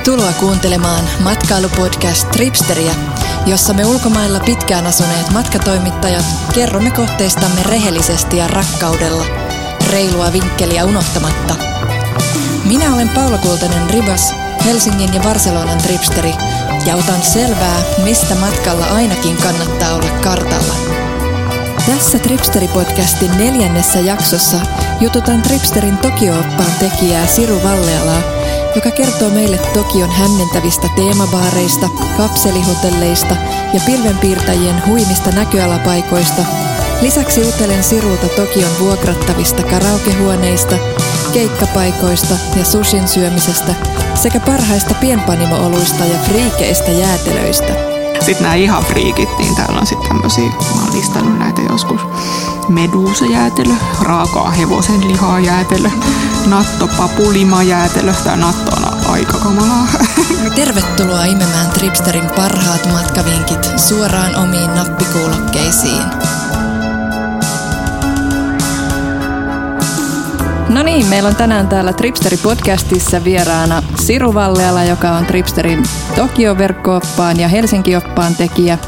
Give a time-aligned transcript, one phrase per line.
[0.00, 2.92] Tervetuloa kuuntelemaan matkailupodcast Tripsteriä,
[3.46, 6.24] jossa me ulkomailla pitkään asuneet matkatoimittajat
[6.54, 9.24] kerromme kohteistamme rehellisesti ja rakkaudella,
[9.90, 11.54] reilua vinkkeliä unohtamatta.
[12.64, 16.34] Minä olen Paula Kultanen Ribas, Helsingin ja Barcelonan tripsteri,
[16.86, 20.74] ja otan selvää, mistä matkalla ainakin kannattaa olla kartalla.
[21.86, 24.56] Tässä Tripsteri-podcastin neljännessä jaksossa
[25.00, 28.22] jututan Tripsterin Tokio-oppaan tekijää Siru Vallealaa–
[28.74, 33.36] joka kertoo meille Tokion hämmentävistä teemabaareista, kapselihotelleista
[33.72, 36.42] ja pilvenpiirtäjien huimista näköalapaikoista.
[37.00, 40.76] Lisäksi utelen Sirulta Tokion vuokrattavista karaokehuoneista,
[41.32, 43.74] keikkapaikoista ja sushin syömisestä
[44.14, 47.74] sekä parhaista pienpanimooluista ja friikeistä jäätelöistä.
[48.20, 52.00] Sitten nämä ihan friikit, niin täällä on sitten tämmöisiä, mä oon listannut näitä joskus.
[52.68, 55.90] Meduusajäätelö, raakaa hevosen lihaa jäätelö,
[56.46, 58.12] natto papulima jäätelö.
[58.24, 59.86] Tää natto on aika kamalaa.
[60.54, 66.02] Tervetuloa imemään Tripsterin parhaat matkavinkit suoraan omiin nappikuulokkeisiin.
[70.68, 75.82] No niin, meillä on tänään täällä Tripsteri-podcastissa vieraana Siru Valleala, joka on Tripsterin
[76.16, 78.78] Tokio-verkkooppaan ja Helsinki-oppaan tekijä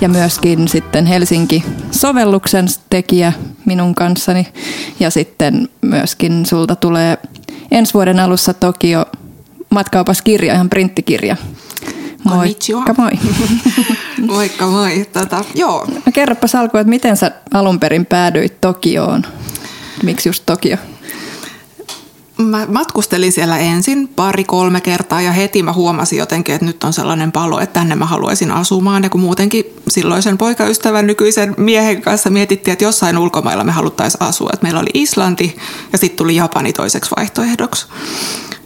[0.00, 3.32] ja myöskin sitten Helsinki-sovelluksen tekijä
[3.64, 4.46] minun kanssani.
[5.00, 7.18] Ja sitten myöskin sulta tulee
[7.70, 9.06] ensi vuoden alussa Tokio
[9.70, 11.36] matkaupaskirja, ihan printtikirja.
[12.24, 13.10] Moikka moi.
[14.26, 15.06] Moikka moi.
[15.12, 15.86] Tota, joo.
[15.94, 19.22] No, kerropas alkuun, että miten sä alun perin päädyit Tokioon?
[20.02, 20.76] Miksi just Tokio?
[22.42, 27.32] Mä matkustelin siellä ensin pari-kolme kertaa ja heti mä huomasin jotenkin, että nyt on sellainen
[27.32, 29.02] palo, että tänne mä haluaisin asumaan.
[29.02, 34.50] Ja kun muutenkin silloisen poikaystävän nykyisen miehen kanssa mietittiin, että jossain ulkomailla me haluttaisiin asua.
[34.52, 35.56] Että meillä oli Islanti
[35.92, 37.86] ja sitten tuli Japani toiseksi vaihtoehdoksi.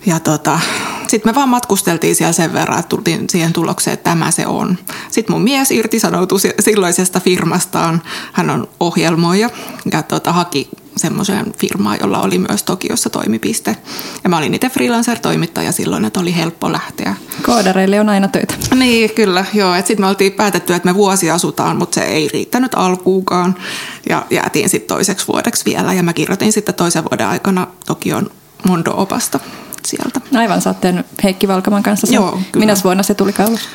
[0.06, 0.60] Ja tota,
[1.08, 4.78] sitten me vaan matkusteltiin siellä sen verran, että tultiin siihen tulokseen, että tämä se on.
[5.10, 8.02] Sitten mun mies irtisanoutui silloisesta firmastaan.
[8.32, 9.50] Hän on ohjelmoija
[9.92, 13.76] ja tota, haki semmoiseen firmaan, jolla oli myös Tokiossa toimipiste.
[14.24, 17.14] Ja mä olin itse freelancer-toimittaja silloin, että oli helppo lähteä.
[17.42, 18.54] Koodareille on aina töitä.
[18.74, 19.76] Niin, kyllä, joo.
[19.76, 23.54] Sitten me oltiin päätetty, että me vuosi asutaan, mutta se ei riittänyt alkuukaan.
[24.08, 25.92] Ja jäätiin sitten toiseksi vuodeksi vielä.
[25.92, 28.30] Ja mä kirjoitin sitten toisen vuoden aikana Tokion
[28.68, 29.40] Mondo-opasta
[29.86, 30.20] sieltä.
[30.34, 32.14] Aivan, sä oot Heikki Valkaman kanssa sen.
[32.14, 32.66] Joo, kyllä.
[32.66, 33.68] Minä vuonna se tuli kaulus?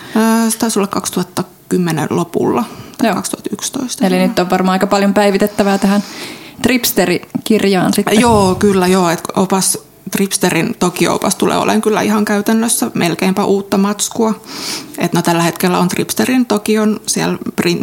[0.50, 2.64] Se taisi olla 2010 lopulla
[2.98, 3.16] tai Joo.
[3.16, 4.06] 2011.
[4.06, 6.04] Eli nyt on varmaan aika paljon päivitettävää tähän
[6.62, 8.20] Tripsteri-kirjaan sitten.
[8.20, 9.10] Joo, kyllä joo.
[9.10, 14.42] Et opas Tripsterin Tokio-opas tulee olemaan kyllä ihan käytännössä melkeinpä uutta matskua.
[14.98, 17.38] Et no tällä hetkellä on Tripsterin Tokion siellä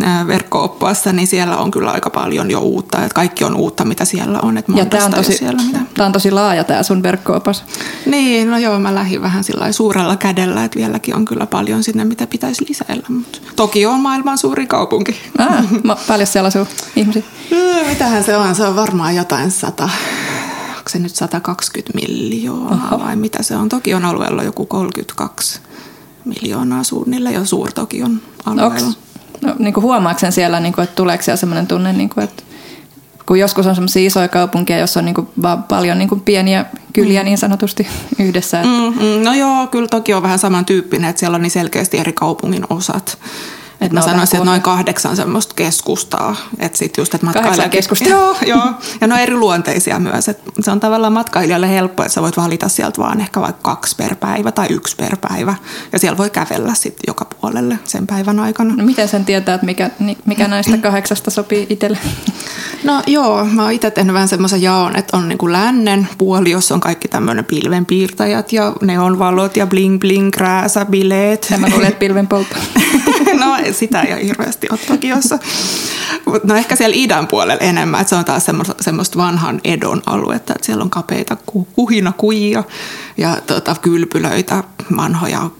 [0.05, 3.05] äh, verkko-oppaassa, niin siellä on kyllä aika paljon jo uutta.
[3.05, 4.59] Et kaikki on uutta, mitä siellä on.
[4.59, 5.79] Et ja tämä on, tosi, siellä, mitä...
[5.95, 7.65] tämä on tosi laaja tämä sun verkko-opas.
[8.07, 12.05] Niin, no joo, mä lähdin vähän sillä suurella kädellä, että vieläkin on kyllä paljon sinne,
[12.05, 13.07] mitä pitäisi lisäillä.
[13.09, 15.17] Mutta Tokio on maailman suuri kaupunki.
[15.39, 15.65] Ah,
[16.09, 17.23] paljon siellä asuu ihmisiä?
[17.89, 18.55] Mitähän se on?
[18.55, 19.89] Se on varmaan jotain sata
[20.89, 23.05] se nyt 120 miljoonaa Oho.
[23.05, 23.69] vai mitä se on.
[23.69, 25.61] Tokion alueella joku 32
[26.25, 28.87] miljoonaa suunnilleen jo Suur-Tokion alueella.
[28.87, 28.99] Onks,
[29.43, 32.25] no, niin kuin huomaako sen siellä, niin kuin, että tuleeko siellä sellainen tunne, niin kuin,
[32.25, 32.43] että
[33.27, 36.65] kun joskus on semmoisia isoja kaupunkeja, joissa on niin kuin vaan paljon niin kuin pieniä
[36.93, 37.25] kyliä mm.
[37.25, 37.87] niin sanotusti
[38.25, 38.61] yhdessä.
[38.61, 38.73] Että...
[38.73, 42.13] Mm, mm, no joo, kyllä toki on vähän samantyyppinen, että siellä on niin selkeästi eri
[42.13, 43.19] kaupungin osat.
[43.81, 46.37] Et mä sanoisin, että noin kahdeksan semmoista keskustaa.
[46.59, 48.09] Että sit just, että kahdeksan keskustaa?
[48.17, 48.73] Joo, joo.
[49.01, 50.29] Ja ne on eri luonteisia myös.
[50.29, 53.97] Et se on tavallaan matkailijalle helppo, että sä voit valita sieltä vaan ehkä vaikka kaksi
[53.97, 55.55] per päivä tai yksi per päivä.
[55.93, 58.75] Ja siellä voi kävellä sitten joka puolelle sen päivän aikana.
[58.77, 59.91] No miten sen tietää, että mikä,
[60.25, 61.99] mikä näistä kahdeksasta sopii itselle?
[62.85, 66.75] No joo, mä oon itse tehnyt vähän semmoisen jaon, että on niinku lännen puoli, jossa
[66.75, 71.55] on kaikki tämmöinen pilvenpiirtäjät ja neonvalot ja bling bling, krääsä, bileet.
[71.59, 72.57] Mä luulen, että pilvenpoltto.
[73.45, 75.39] no sitä ei ole hirveästi ole Tokiossa.
[76.45, 78.47] No ehkä siellä idän puolella enemmän, että se on taas
[78.81, 81.37] semmoista, vanhan edon aluetta, että siellä on kapeita
[81.73, 82.65] kuhinakuijia
[83.17, 84.65] ja tota, kylpylöitä,
[84.97, 85.51] vanhoja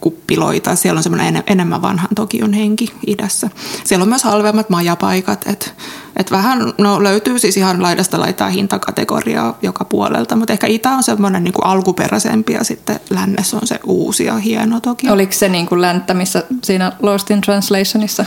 [0.00, 0.76] kuppiloita.
[0.76, 3.50] Siellä on semmoinen enemmän vanhan Tokion henki idässä.
[3.84, 5.70] Siellä on myös halvemmat majapaikat, että
[6.16, 11.02] et vähän no, löytyy siis ihan laidasta laitaa hintakategoriaa joka puolelta, mutta ehkä itä on
[11.02, 15.10] semmoinen niin alkuperäisempi ja sitten lännessä on se uusi ja hieno toki.
[15.10, 18.24] Oliko se niin kuin länttä, missä siinä Lost in Translationissa?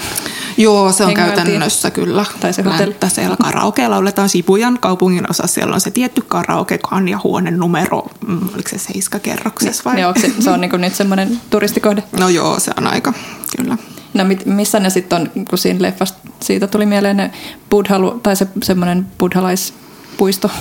[0.58, 2.26] Joo, se on käytännössä kyllä.
[2.40, 3.10] Tai se länttä.
[3.10, 5.48] Siellä karaoke lauletaan Sibujan kaupungin osa.
[5.48, 10.02] Siellä on se tietty karaokekan ja huoneen numero, mm, oliko se seiskakerroksessa vai?
[10.02, 12.04] Joo, se, se on niin kuin nyt semmoinen turistikohde.
[12.20, 13.14] No joo, se on aika,
[13.58, 13.78] kyllä.
[14.14, 17.32] No mit, missä ne sitten on, kun siinä leffasta siitä tuli mieleen ne
[17.70, 20.52] buddhalu, tai se semmoinen buddhalaispuisto?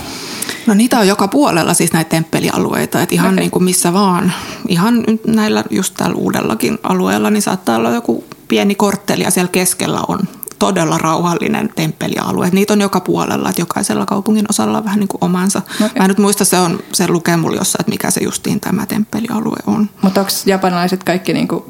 [0.67, 3.39] No niitä on joka puolella siis näitä temppelialueita, että ihan okay.
[3.39, 4.33] niin kuin missä vaan.
[4.67, 9.99] Ihan näillä just täällä uudellakin alueella, niin saattaa olla joku pieni kortteli ja siellä keskellä
[10.07, 10.19] on
[10.65, 12.49] todella rauhallinen temppelialue.
[12.51, 15.61] Niitä on joka puolella, että jokaisella kaupungin osalla on vähän niin kuin omansa.
[15.75, 15.89] Okay.
[15.97, 18.85] Mä en nyt muista, se, on, se lukee mulla jossain, että mikä se justiin tämä
[18.85, 19.89] temppelialue on.
[20.01, 21.63] Mutta onko japanilaiset kaikki niin kuin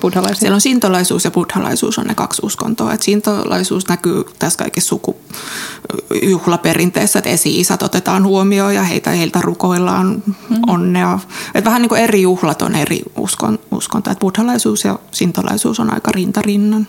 [0.00, 0.40] buddhalaisia?
[0.40, 2.92] Siellä on sintolaisuus ja buddhalaisuus on ne kaksi uskontoa.
[2.92, 10.60] Et sintolaisuus näkyy tässä kaikissa sukujuhlaperinteissä, että esi-isät otetaan huomioon ja heitä heiltä rukoillaan mm-hmm.
[10.66, 11.18] onnea.
[11.54, 14.12] Et vähän niin kuin eri juhlat on eri uskon, uskontoa.
[14.12, 16.86] Et buddhalaisuus ja sintolaisuus on aika rintarinnan.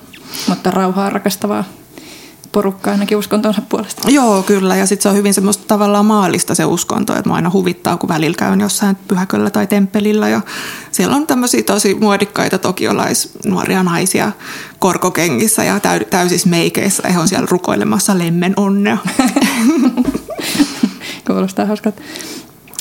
[0.48, 1.64] Mutta rauhaa rakastavaa
[2.52, 4.12] porukkaa ainakin uskontonsa puolesta.
[4.12, 4.76] Joo, kyllä.
[4.76, 8.10] Ja sitten se on hyvin semmoista tavallaan maallista se uskonto, että mä aina huvittaa, kun
[8.10, 10.30] välillä käyn jossain pyhäköllä tai temppelillä.
[10.30, 10.42] Ja
[10.92, 14.32] siellä on tämmöisiä tosi muodikkaita tokiolais nuoria naisia
[14.80, 17.10] korkokengissä ja täy- täysissä meikeissä.
[17.10, 18.98] He on siellä rukoilemassa lemmen onnea.
[21.28, 22.02] Kuulostaa hauskalta.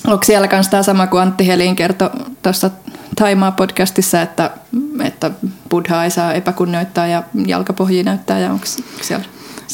[0.07, 2.11] Onko siellä myös tämä sama kuin Antti Helin kertoi
[2.43, 2.71] tuossa
[3.17, 4.51] Taimaa podcastissa, että,
[5.05, 5.31] että
[5.71, 8.67] buddhaa ei saa epäkunnioittaa ja jalkapohjia näyttää ja onko
[9.03, 9.25] siellä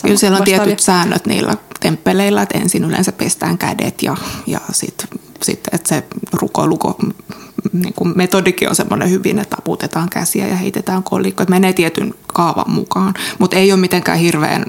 [0.03, 4.17] Kyllä siellä on tietyt säännöt niillä temppeleillä, että ensin yleensä pestään kädet ja,
[4.47, 5.09] ja sitten
[5.43, 6.99] sit, että se rukoiluko
[7.73, 11.43] niin kuin metodikin on semmoinen hyvin, että taputetaan käsiä ja heitetään kolikko.
[11.43, 14.67] Että menee tietyn kaavan mukaan, mutta ei ole mitenkään hirveän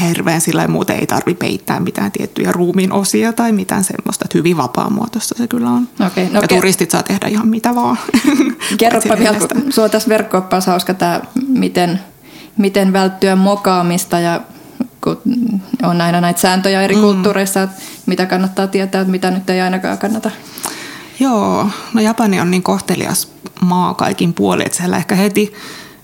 [0.00, 4.56] hirveän sillä muuten ei tarvi peittää mitään tiettyjä ruumiin osia tai mitään semmoista, että hyvin
[4.56, 5.88] vapaamuotoista se kyllä on.
[6.06, 7.98] Okay, no, ja turistit saa tehdä ihan mitä vaan.
[8.78, 9.38] Kerropa vielä,
[9.70, 12.00] sulla tässä verkko hauska tämä, miten,
[12.58, 14.40] miten välttyä mokaamista ja
[15.04, 15.20] kun
[15.82, 17.00] on aina näitä sääntöjä eri mm.
[17.00, 20.30] kulttuureissa, että mitä kannattaa tietää, että mitä nyt ei ainakaan kannata.
[21.20, 23.28] Joo, no Japani on niin kohtelias
[23.60, 25.52] maa kaikin puolin, että siellä ehkä heti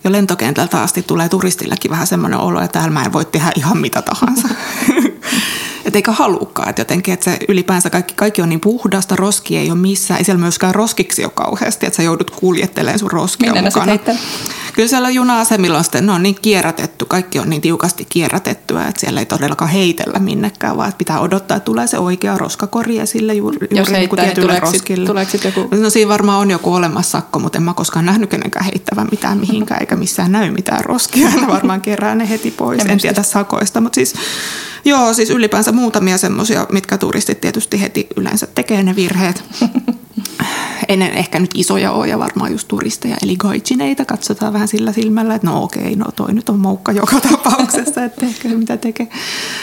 [0.04, 3.78] jo lentokentältä asti tulee turistillekin vähän semmoinen olo, että täällä mä en voi tehdä ihan
[3.78, 4.48] mitä tahansa.
[5.84, 9.70] että eikä halukkaan, että jotenkin, että se ylipäänsä kaikki, kaikki on niin puhdasta, roski ei
[9.70, 13.70] ole missään, ei siellä myöskään roskiksi ole kauheasti, että sä joudut kuljettelemaan sun roskia Minne
[13.70, 13.98] mukana.
[14.74, 19.00] Kyllä siellä juna-asemilla on sitten, ne on niin kierrätetty, kaikki on niin tiukasti kierrätettyä, että
[19.00, 23.58] siellä ei todellakaan heitellä minnekään, vaan pitää odottaa, että tulee se oikea roskakori esille juuri,
[23.60, 25.06] juuri Jos niin tietylle niin roskille.
[25.06, 25.68] Tuleeko joku?
[25.76, 29.38] No siinä varmaan on joku olemassa sakko, mutta en mä koskaan nähnyt kenenkään heittävän mitään
[29.38, 31.28] mihinkään, eikä missään näy mitään roskia.
[31.28, 34.14] Ne varmaan kerää ne heti pois, en tiedä sakoista, mutta siis
[34.84, 39.44] Joo, siis ylipäänsä muutamia semmoisia, mitkä turistit tietysti heti yleensä tekee ne virheet.
[40.88, 44.04] Ennen ehkä nyt isoja ole ja varmaan just turisteja, eli gaijineita.
[44.04, 48.26] Katsotaan vähän sillä silmällä, että no okei, no toi nyt on moukka joka tapauksessa, että
[48.26, 49.08] ehkä mitä tekee.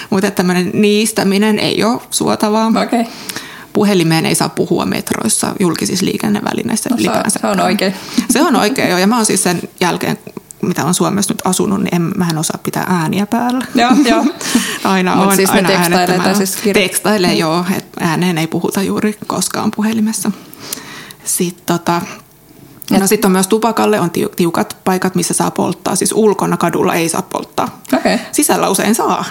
[0.09, 2.67] Mutta tämmöinen niistäminen ei ole suotavaa.
[2.67, 3.05] Okay.
[3.73, 7.39] Puhelimeen ei saa puhua metroissa, julkisissa liikennevälineissä no, ylipäänsä.
[7.41, 7.93] Se on oikein.
[8.29, 8.99] Se on oikein, joo.
[8.99, 10.17] Ja mä oon siis sen jälkeen
[10.61, 13.65] mitä on Suomessa nyt asunut, niin en, mä en osaa pitää ääniä päällä.
[13.75, 14.25] Joo, joo.
[14.83, 16.83] aina on, siis aina tekstailee tai siis kirja...
[16.83, 17.65] Tekstailee, joo.
[17.77, 20.31] että ääneen ei puhuta juuri koskaan puhelimessa.
[21.23, 22.01] Sitten tota,
[22.99, 25.95] No sitten on myös tupakalle on tiukat paikat, missä saa polttaa.
[25.95, 27.81] Siis ulkona kadulla ei saa polttaa.
[27.93, 28.19] Okay.
[28.31, 29.25] Sisällä usein saa.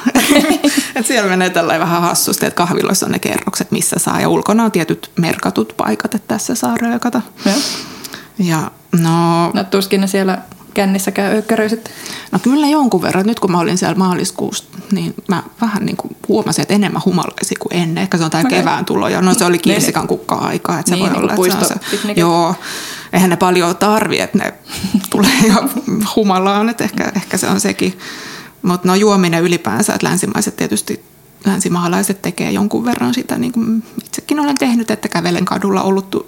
[0.97, 4.21] Et siellä menee tällainen vähän hassusti, että kahviloissa on ne kerrokset, missä saa.
[4.21, 7.23] Ja ulkona on tietyt merkatut paikat, että tässä saa röökata.
[7.45, 7.53] Ja,
[8.39, 9.51] ja no...
[9.55, 10.39] No tuskin ne siellä
[10.81, 11.91] kännissä käy ökkäröiset?
[12.33, 13.27] No kyllä jonkun verran.
[13.27, 17.57] Nyt kun mä olin siellä maaliskuussa, niin mä vähän niin kuin huomasin, että enemmän humalaisia
[17.61, 18.03] kuin ennen.
[18.03, 18.59] Ehkä se on tämä okay.
[18.59, 19.09] kevään tulo.
[19.09, 19.75] Ja no se oli niin, niin.
[19.75, 20.79] kirsikan kukka-aikaa.
[20.79, 22.55] Että niin, se voi niin olla, että se se, Joo.
[23.13, 24.55] Eihän ne paljon tarvi, että ne
[25.11, 25.55] tulee jo
[26.17, 26.69] humalaan.
[26.69, 27.99] Että ehkä, ehkä se on sekin.
[28.63, 31.05] Mutta no juominen ylipäänsä, että länsimaiset tietysti
[31.45, 36.27] länsimaalaiset tekee jonkun verran sitä, niin kuin itsekin olen tehnyt, että kävelen kadulla ollut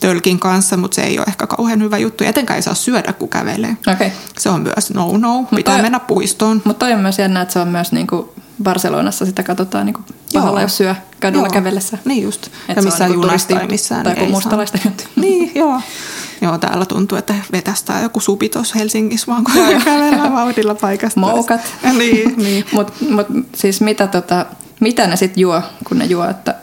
[0.00, 2.24] tölkin kanssa, mutta se ei ole ehkä kauhean hyvä juttu.
[2.24, 3.76] Etenkään ei saa syödä, kun kävelee.
[3.94, 4.10] Okay.
[4.38, 6.62] Se on myös no-no, pitää toi, mennä puistoon.
[6.64, 8.28] Mutta toi on myös jännä, että se on myös niin kuin
[8.62, 11.52] Barcelonassa sitä katsotaan niin kuin pahalla, jos syö kadulla joo.
[11.52, 11.98] kävellessä.
[12.04, 12.46] Niin just.
[12.68, 14.04] Et ja missään niin junasta tai missään.
[14.04, 15.04] Tai joku mustalaista juttu.
[15.16, 15.80] Niin, joo.
[16.40, 21.20] Joo, täällä tuntuu, että vetästää joku supitos Helsingissä vaan, kun kävellään vauhdilla paikasta.
[21.20, 21.60] Moukat.
[21.98, 22.64] niin, niin.
[22.72, 24.46] Mutta mut, siis mitä, tota,
[24.80, 26.54] mitä ne sitten juo, kun ne juo, että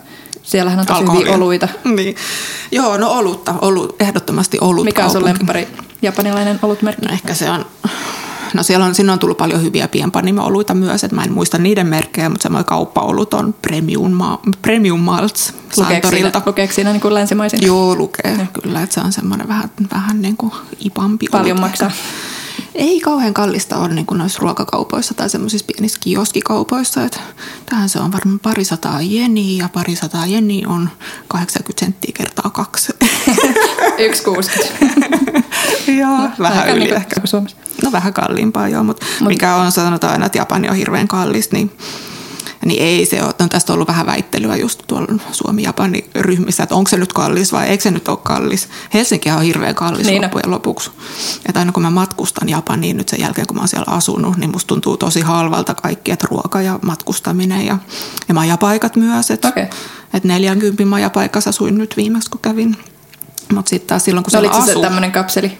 [0.43, 1.25] siellähän on tosi Alkoholia.
[1.25, 1.67] hyviä oluita.
[1.83, 2.15] Niin.
[2.71, 4.85] Joo, no olutta, olut, ehdottomasti olut.
[4.85, 5.67] Mikä on sun lemppari
[6.01, 7.05] japanilainen olutmerkki?
[7.05, 7.65] No ehkä se on
[8.53, 11.87] No siellä on, sinne on tullut paljon hyviä pienpanimo-oluita myös, että mä en muista niiden
[11.87, 16.41] merkkejä, mutta semmoinen kauppaolut on Premium, ma- premium Malts Santorilta.
[16.45, 17.61] Lukeeko siinä niin kuin länsimaisin?
[17.61, 18.61] Joo, lukee ja.
[18.61, 21.91] kyllä, että se on semmoinen vähän, vähän niin kuin ipampi Paljon maksaa?
[22.75, 27.03] Ei kauhean kallista ole niin kuin noissa ruokakaupoissa tai semmoisissa pienissä kioskikaupoissa.
[27.03, 27.19] Että
[27.65, 30.89] tähän se on varmaan parisataa jeniä ja parisataa jeniä on
[31.27, 32.93] 80 senttiä kertaa kaksi.
[33.97, 35.41] Yksi kuusikymmentä.
[36.01, 37.15] joo, no, vähän yli niin ehkä.
[37.23, 37.57] Suomessa.
[37.83, 41.51] No vähän kalliimpaa joo, mutta Mut, mikä on sanotaan aina, että Japani on hirveän kallis,
[41.51, 41.71] niin
[42.65, 43.33] niin ei se ole.
[43.39, 47.51] No, tästä on ollut vähän väittelyä just tuolla Suomi-Japani ryhmissä, että onko se nyt kallis
[47.53, 48.69] vai eikö se nyt ole kallis.
[48.93, 50.91] Helsinki on hirveän kallis niin loppujen lopuksi.
[51.45, 54.51] Että aina kun mä matkustan Japaniin nyt sen jälkeen, kun mä oon siellä asunut, niin
[54.51, 57.77] musta tuntuu tosi halvalta kaikki, että ruoka ja matkustaminen ja,
[58.27, 59.31] ja majapaikat myös.
[59.31, 59.67] Että okay.
[60.13, 62.77] et 40 majapaikassa asuin nyt viimeksi, kun kävin.
[63.53, 64.73] Mutta sitten taas silloin, kun no, siellä asuu...
[64.73, 65.57] se tämmöinen kapseli?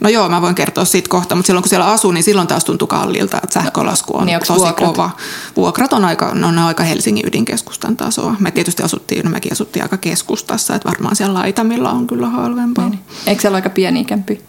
[0.00, 2.64] No joo, mä voin kertoa siitä kohta, mutta silloin kun siellä asuu, niin silloin taas
[2.64, 4.90] tuntuu kalliilta, että sähkölasku on niin, tosi vuokrat?
[4.90, 5.10] kova.
[5.56, 8.36] Vuokrat on aika, no, on aika Helsingin ydin-keskustan tasoa.
[8.38, 12.88] Me tietysti asuttiin, no mekin asuttiin aika keskustassa, että varmaan siellä laitamilla on kyllä halvempaa.
[12.88, 13.00] Niin.
[13.26, 14.42] Eikö siellä aika pieni kämpi?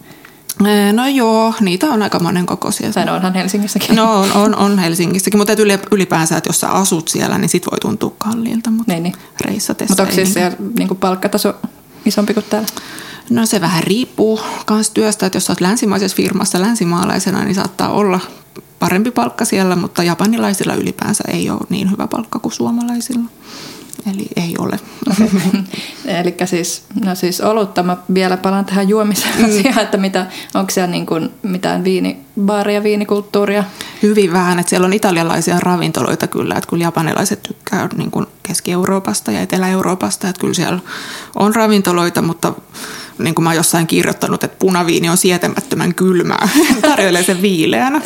[0.92, 2.92] No joo, niitä on aika monen kokoisia.
[2.92, 3.96] Tai onhan Helsingissäkin.
[3.96, 5.52] No on, on, on Helsingissäkin, mutta
[5.90, 9.14] ylipäänsä, että jos sä asut siellä, niin sit voi tuntua kalliilta, mutta niin, niin.
[9.40, 11.54] reissatessa Mutta onko siis se niin palkkataso
[12.04, 12.68] isompi kuin täällä?
[13.30, 14.40] No se vähän riippuu
[14.70, 18.20] myös työstä, että jos olet länsimaisessa firmassa länsimaalaisena, niin saattaa olla
[18.78, 23.30] parempi palkka siellä, mutta japanilaisilla ylipäänsä ei ole niin hyvä palkka kuin suomalaisilla.
[24.14, 24.80] Eli ei ole.
[25.10, 25.28] Okay.
[26.20, 29.44] Eli siis, no siis olutta, mä vielä palaan tähän juomiseen mm.
[29.44, 33.64] asiaan, että mitä, onko siellä niin kuin mitään viinibaaria, viinikulttuuria?
[34.02, 39.32] Hyvin vähän, että siellä on italialaisia ravintoloita kyllä, että kyllä japanilaiset tykkää niin kuin Keski-Euroopasta
[39.32, 40.78] ja Etelä-Euroopasta, että kyllä siellä
[41.34, 42.52] on ravintoloita, mutta
[43.18, 46.48] niin kuin mä oon jossain kirjoittanut, että punaviini on sietämättömän kylmää.
[46.82, 48.00] Tarjoilee sen viileänä.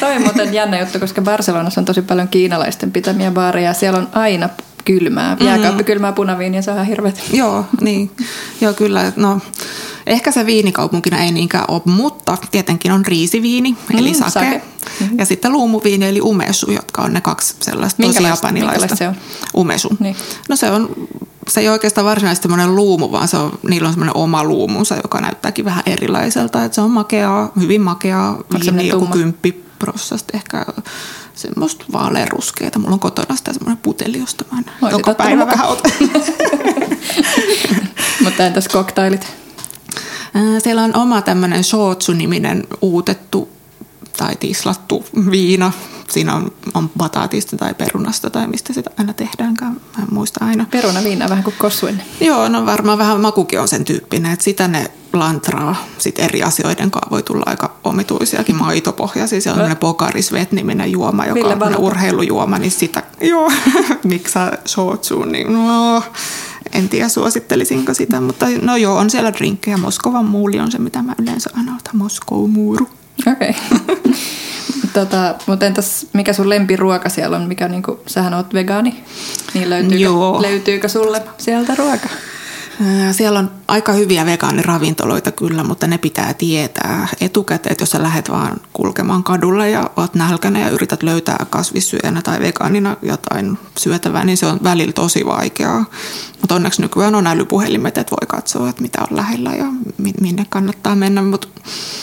[0.00, 3.74] Toi on muuten jännä juttu, koska Barcelonassa on tosi paljon kiinalaisten pitämiä baareja.
[3.74, 4.48] Siellä on aina
[4.84, 5.86] kylmää, jääkaappi mm.
[5.86, 7.22] kylmää punaviiniä, se on ihan hirveet.
[7.32, 8.10] Joo, niin.
[8.60, 9.12] Joo, kyllä.
[9.16, 9.40] No,
[10.06, 14.30] ehkä se viinikaupunkina ei niinkään ole, mutta tietenkin on riisiviini, mm, eli sake.
[14.30, 14.62] sake.
[15.00, 15.18] Mm-hmm.
[15.18, 18.96] Ja sitten luumuviini, eli umesu, jotka on ne kaksi sellaista tosi japanilaista.
[18.96, 19.14] se on?
[19.56, 19.88] Umesu.
[20.00, 20.16] Niin.
[20.48, 20.88] No se on
[21.48, 24.96] se ei ole oikeastaan varsinaisesti semmoinen luumu, vaan se on, niillä on semmoinen oma luumunsa,
[25.02, 26.64] joka näyttääkin vähän erilaiselta.
[26.64, 30.66] Että se on makeaa, hyvin makeaa, viini, joku kymppi prossasta ehkä
[31.40, 32.78] semmoista vaaleanruskeita.
[32.78, 35.92] Mulla on kotona sitä semmoinen puteli, josta mä joka päivä vähän otan.
[38.24, 39.26] Mutta entäs koktailit?
[40.58, 43.48] Siellä on oma tämmöinen Shootsu-niminen uutettu
[44.16, 45.72] tai tislattu viina.
[46.10, 49.72] Siinä on, on bataatista tai perunasta tai mistä sitä aina tehdäänkään.
[49.72, 50.66] Mä en muista aina.
[50.70, 52.02] Perunaviina vähän kuin kossuinen.
[52.20, 54.32] Joo, no varmaan vähän makukin on sen tyyppinen.
[54.32, 59.40] Että sitä ne lantraa sit eri asioiden kanssa voi tulla aika omituisiakin maitopohjaisia.
[59.40, 59.76] Siellä on no.
[59.76, 63.52] Pokaris-vet-niminen juoma, joka Ville on urheilujuoma, niin sitä, joo,
[64.04, 66.02] miksa shotsuun, niin no,
[66.72, 69.76] en tiedä suosittelisinko sitä, mutta no joo, on siellä drinkkejä.
[69.76, 72.88] Moskovan muuli on se, mitä mä yleensä aina otan, Moskov muuru.
[73.26, 73.54] Okei.
[73.74, 74.12] Okay.
[74.92, 77.48] tota, mutta entäs mikä sun lempiruoka siellä on?
[77.48, 79.04] Mikä niinku, sähän oot vegaani,
[79.54, 80.08] niin löytyykö,
[80.40, 82.08] löytyykö sulle sieltä ruoka?
[83.12, 88.30] Siellä on aika hyviä vegaaniravintoloita kyllä, mutta ne pitää tietää etukäteen, että jos sä lähdet
[88.30, 94.36] vaan kulkemaan kadulla ja oot nälkäinen ja yrität löytää kasvissyöjänä tai vegaanina jotain syötävää, niin
[94.36, 95.84] se on välillä tosi vaikeaa.
[96.40, 99.64] Mutta onneksi nykyään on älypuhelimet, että voi katsoa, että mitä on lähellä ja
[100.20, 101.22] minne kannattaa mennä.
[101.22, 101.48] Mut,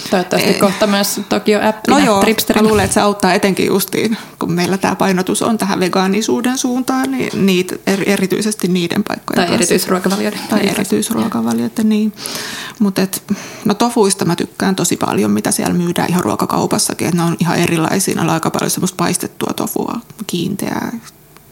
[0.09, 0.59] Toivottavasti ei.
[0.59, 2.23] kohta myös Tokio app No joo,
[2.55, 7.11] mä luulen, että se auttaa etenkin justiin, kun meillä tämä painotus on tähän vegaanisuuden suuntaan,
[7.11, 10.39] niin niitä, erityisesti niiden paikkojen Tai erityisruokavalioiden.
[10.49, 12.13] Tai erityisruokavalioiden, niin.
[12.79, 13.01] Mutta
[13.65, 17.57] no tofuista mä tykkään tosi paljon, mitä siellä myydään ihan ruokakaupassakin, että ne on ihan
[17.57, 20.91] erilaisia, ne on aika paljon semmoista paistettua tofua, kiinteää,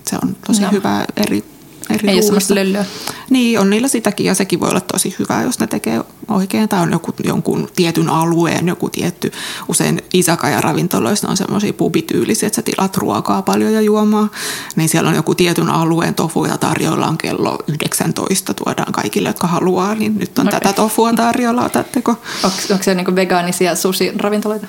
[0.08, 0.72] se on tosi no.
[0.72, 1.55] hyvä eri
[1.90, 2.86] eri Ei ole löllyä.
[3.30, 6.70] Niin, on niillä sitäkin ja sekin voi olla tosi hyvä, jos ne tekee oikein.
[6.70, 9.32] Tai on joku, jonkun tietyn alueen, joku tietty,
[9.68, 14.30] usein isakaja ravintoloissa on semmoisia pubityylisiä, että sä tilat ruokaa paljon ja juomaa.
[14.76, 19.48] Niin siellä on joku tietyn alueen tofu ja tarjolla on kello 19, tuodaan kaikille, jotka
[19.48, 19.96] haluaa.
[19.96, 20.60] Niin nyt on okay.
[20.60, 22.12] tätä tofua tarjolla, otatteko?
[22.44, 24.68] Onko, onko siellä niin vegaanisia sushi-ravintoloita?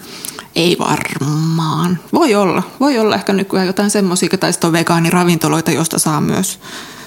[0.56, 1.98] Ei varmaan.
[2.12, 2.62] Voi olla.
[2.80, 6.60] Voi olla ehkä nykyään jotain semmoisia, tai sitten on vegaaniravintoloita, josta saa myös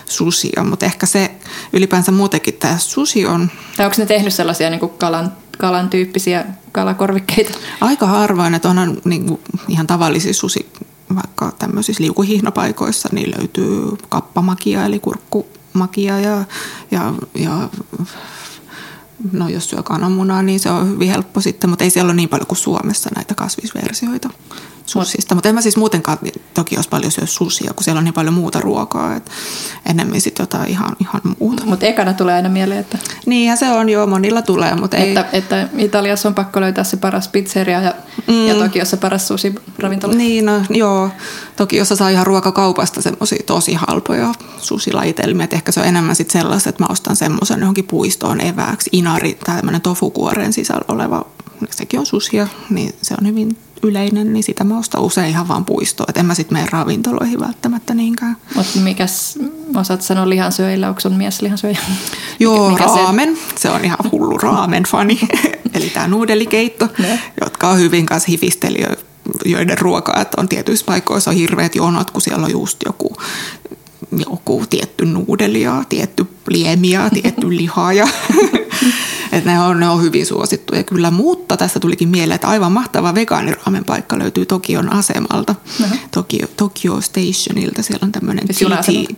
[0.05, 1.31] susia, mutta ehkä se
[1.73, 3.51] ylipäänsä muutenkin tämä susi on...
[3.77, 7.57] Tai onko ne tehnyt sellaisia niin kuin kalan, kalan tyyppisiä kalakorvikkeita?
[7.81, 10.69] Aika harvoin, että onhan niin kuin ihan tavallisia susi,
[11.15, 16.43] vaikka tämmöisissä liukuhihnapaikoissa, niin löytyy kappamakia eli kurkkumakia ja,
[16.91, 17.69] ja, ja
[19.31, 22.29] no jos syö kananmunaa, niin se on hyvin helppo sitten, mutta ei siellä ole niin
[22.29, 24.29] paljon kuin Suomessa näitä kasvisversioita
[24.89, 25.35] susista.
[25.35, 26.17] Mutta en mä siis muutenkaan
[26.53, 29.15] toki olisi paljon syö susia, kun siellä on niin paljon muuta ruokaa.
[29.15, 29.31] Et
[29.89, 31.65] ennemmin sitten jotain ihan, ihan muuta.
[31.65, 32.97] Mutta ekana tulee aina mieleen, että...
[33.25, 35.09] Niinhän se on, joo, monilla tulee, mutta ei...
[35.09, 37.93] Että, että Italiassa on pakko löytää se paras pizzeria ja,
[38.27, 38.47] mm.
[38.47, 40.13] ja Tokiossa paras sushi-ravintola.
[40.13, 41.09] Niin, no joo.
[41.55, 45.43] Tokiossa saa ihan ruokakaupasta semmoisia tosi halpoja susilaitelmia.
[45.43, 48.89] Et ehkä se on enemmän sitten sellaista, että mä ostan semmoisen johonkin puistoon evääksi.
[48.93, 51.25] Inari, tämmöinen tofukuoren sisällä oleva
[51.71, 55.65] sekin on susia, niin se on hyvin yleinen, niin sitä mä ostan usein ihan vaan
[55.65, 56.05] puistoa.
[56.09, 58.37] Että en mä sitten mene ravintoloihin välttämättä niinkään.
[58.55, 59.39] Mutta mikäs,
[59.75, 61.77] osaat sanoa lihansyöjillä, onko sun mies lihansyöjä?
[62.39, 63.35] Joo, Mikä raamen.
[63.35, 63.41] Se?
[63.57, 65.19] se on ihan hullu raamen fani.
[65.73, 67.19] Eli tämä nuudelikeitto, ne.
[67.41, 69.09] jotka on hyvin kanssa hifistelijöitä
[69.45, 73.15] joiden ruokaa, että on tietyissä paikoissa on hirveät jonot, kun siellä on just joku
[74.11, 77.93] joku tietty nuudeli ja tietty liemi ja tietty liha.
[77.93, 78.07] Ja
[79.31, 83.15] että ne, on, ne on hyvin suosittuja kyllä, mutta tässä tulikin mieleen, että aivan mahtava
[83.15, 85.97] vegaaniraamen paikka löytyy Tokion asemalta, uh-huh.
[86.11, 87.83] Tokio, Tokyo Stationilta.
[87.83, 89.17] Siellä on tämmöinen TT.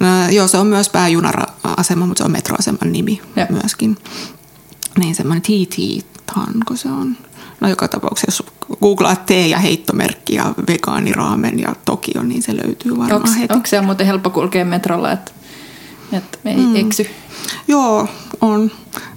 [0.00, 3.46] No, joo, se on myös pääjuna-asema, mutta se on metroaseman nimi ja.
[3.50, 3.96] myöskin.
[4.98, 7.16] Niin semmoinen TT, tanko se on.
[7.60, 12.90] No joka tapauksessa, jos googlaat tee- ja heittomerkki ja vegaaniraamen ja Tokio, niin se löytyy
[12.90, 13.54] varmaan onks, heti.
[13.54, 15.32] Onko se muuten helppo kulkea metrolla, että
[16.14, 16.76] et ei mm.
[16.76, 17.06] eksy?
[17.68, 18.08] Joo,
[18.40, 18.70] on.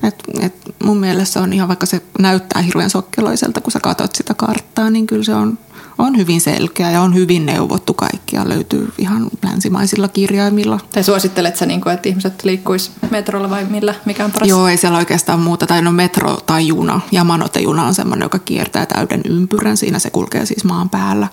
[0.03, 4.33] Et, et mun mielestä on ihan, vaikka se näyttää hirveän sokkeloiselta, kun sä katsot sitä
[4.33, 5.59] karttaa, niin kyllä se on,
[5.97, 8.49] on hyvin selkeä ja on hyvin neuvottu kaikkia.
[8.49, 10.79] Löytyy ihan länsimaisilla kirjaimilla.
[10.93, 13.95] Tai suosittelet sä, niin kuin, että ihmiset liikkuis metrolla vai millä?
[14.05, 14.49] Mikä on paras?
[14.49, 15.67] Joo, ei siellä oikeastaan muuta.
[15.67, 17.01] Tai no metro tai juna.
[17.13, 19.77] Yamanote-juna on semmoinen, joka kiertää täyden ympyrän.
[19.77, 21.27] Siinä se kulkee siis maan päällä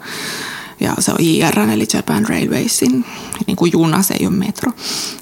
[0.80, 3.04] ja se on JRN eli Japan Railwaysin
[3.46, 4.72] niin kuin juna, se ei ole metro.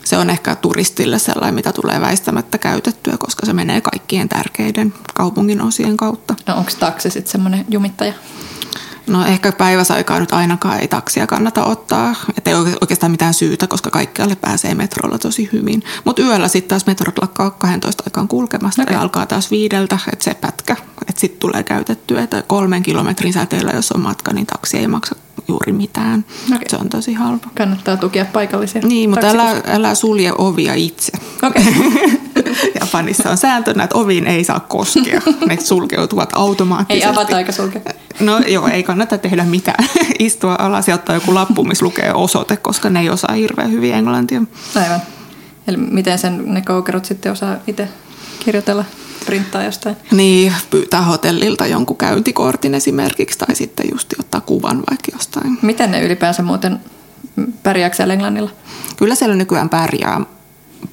[0.05, 5.63] Se on ehkä turistille sellainen, mitä tulee väistämättä käytettyä, koska se menee kaikkien tärkeiden kaupungin
[5.63, 6.35] osien kautta.
[6.47, 8.13] No onko taksi sitten semmoinen jumittaja?
[9.07, 12.15] No ehkä päiväsaikaa nyt ainakaan ei taksia kannata ottaa.
[12.39, 15.83] Että ei oikeastaan mitään syytä, koska kaikkialle pääsee metrolla tosi hyvin.
[16.05, 18.95] Mutta yöllä sitten taas metrot lakkaa 12 aikaan kulkemasta okay.
[18.95, 20.77] ja alkaa taas viideltä, että se pätkä.
[21.09, 25.17] Että sitten tulee käytettyä, että kolmen kilometrin säteellä, jos on matka, niin taksi ei maksa
[25.49, 26.25] juuri mitään.
[26.49, 26.65] Okay.
[26.69, 27.49] Se on tosi halpa.
[27.55, 28.83] Kannattaa tukea paikallisia.
[28.85, 31.13] Niin, mutta älä, älä sulje ovia itse.
[31.43, 31.63] Okay.
[32.81, 35.21] Japanissa on sääntönä, että oviin ei saa koskea.
[35.49, 37.09] Ne sulkeutuvat automaattisesti.
[37.09, 37.83] Ei avata eikä sulkea.
[38.21, 39.85] No joo, ei kannata tehdä mitään.
[40.19, 43.95] Istua alas ja ottaa joku lappu, missä lukee osoite, koska ne ei osaa hirveän hyvin
[43.95, 44.43] englantia.
[44.75, 45.01] Aivan.
[45.66, 47.88] Eli miten sen ne koukerot sitten osaa itse
[48.45, 48.85] kirjoitella?
[49.25, 49.97] Printtaa jostain.
[50.11, 55.59] Niin, pyytää hotellilta jonkun käyntikortin esimerkiksi tai sitten just ottaa kuvan vaikka jostain.
[55.63, 56.81] Miten ne ylipäänsä muuten
[57.63, 58.51] pärjääkö siellä Englannilla?
[58.97, 60.21] Kyllä siellä nykyään pärjää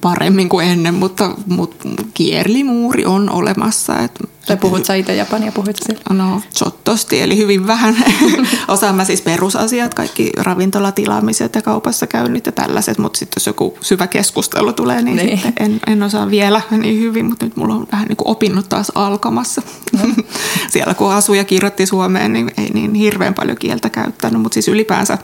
[0.00, 3.98] paremmin kuin ennen, mutta, mutta kierlimuuri on olemassa.
[3.98, 6.00] Että tai puhut sä itse japania, puhuit sillä?
[6.10, 7.96] No, chottosti, eli hyvin vähän.
[8.68, 13.78] Osaan mä siis perusasiat, kaikki ravintolatilaamiset ja kaupassa käynnit ja tällaiset, mutta sitten jos joku
[13.80, 15.38] syvä keskustelu tulee, niin, niin.
[15.38, 18.68] Sitten en, en osaa vielä niin hyvin, mutta nyt mulla on vähän niin kuin opinnut
[18.68, 19.62] taas alkamassa.
[19.92, 20.08] No.
[20.72, 24.68] Siellä kun asui ja kirjoitti Suomeen, niin ei niin hirveän paljon kieltä käyttänyt, mutta siis
[24.68, 25.18] ylipäänsä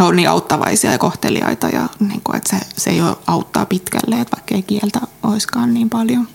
[0.00, 4.36] on niin auttavaisia ja kohteliaita ja niin kuin, että se, se jo auttaa pitkälle, että
[4.36, 6.28] vaikka ei kieltä olisikaan niin paljon.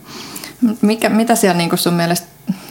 [0.82, 2.28] Mikä, mitä siellä niin sun mielestä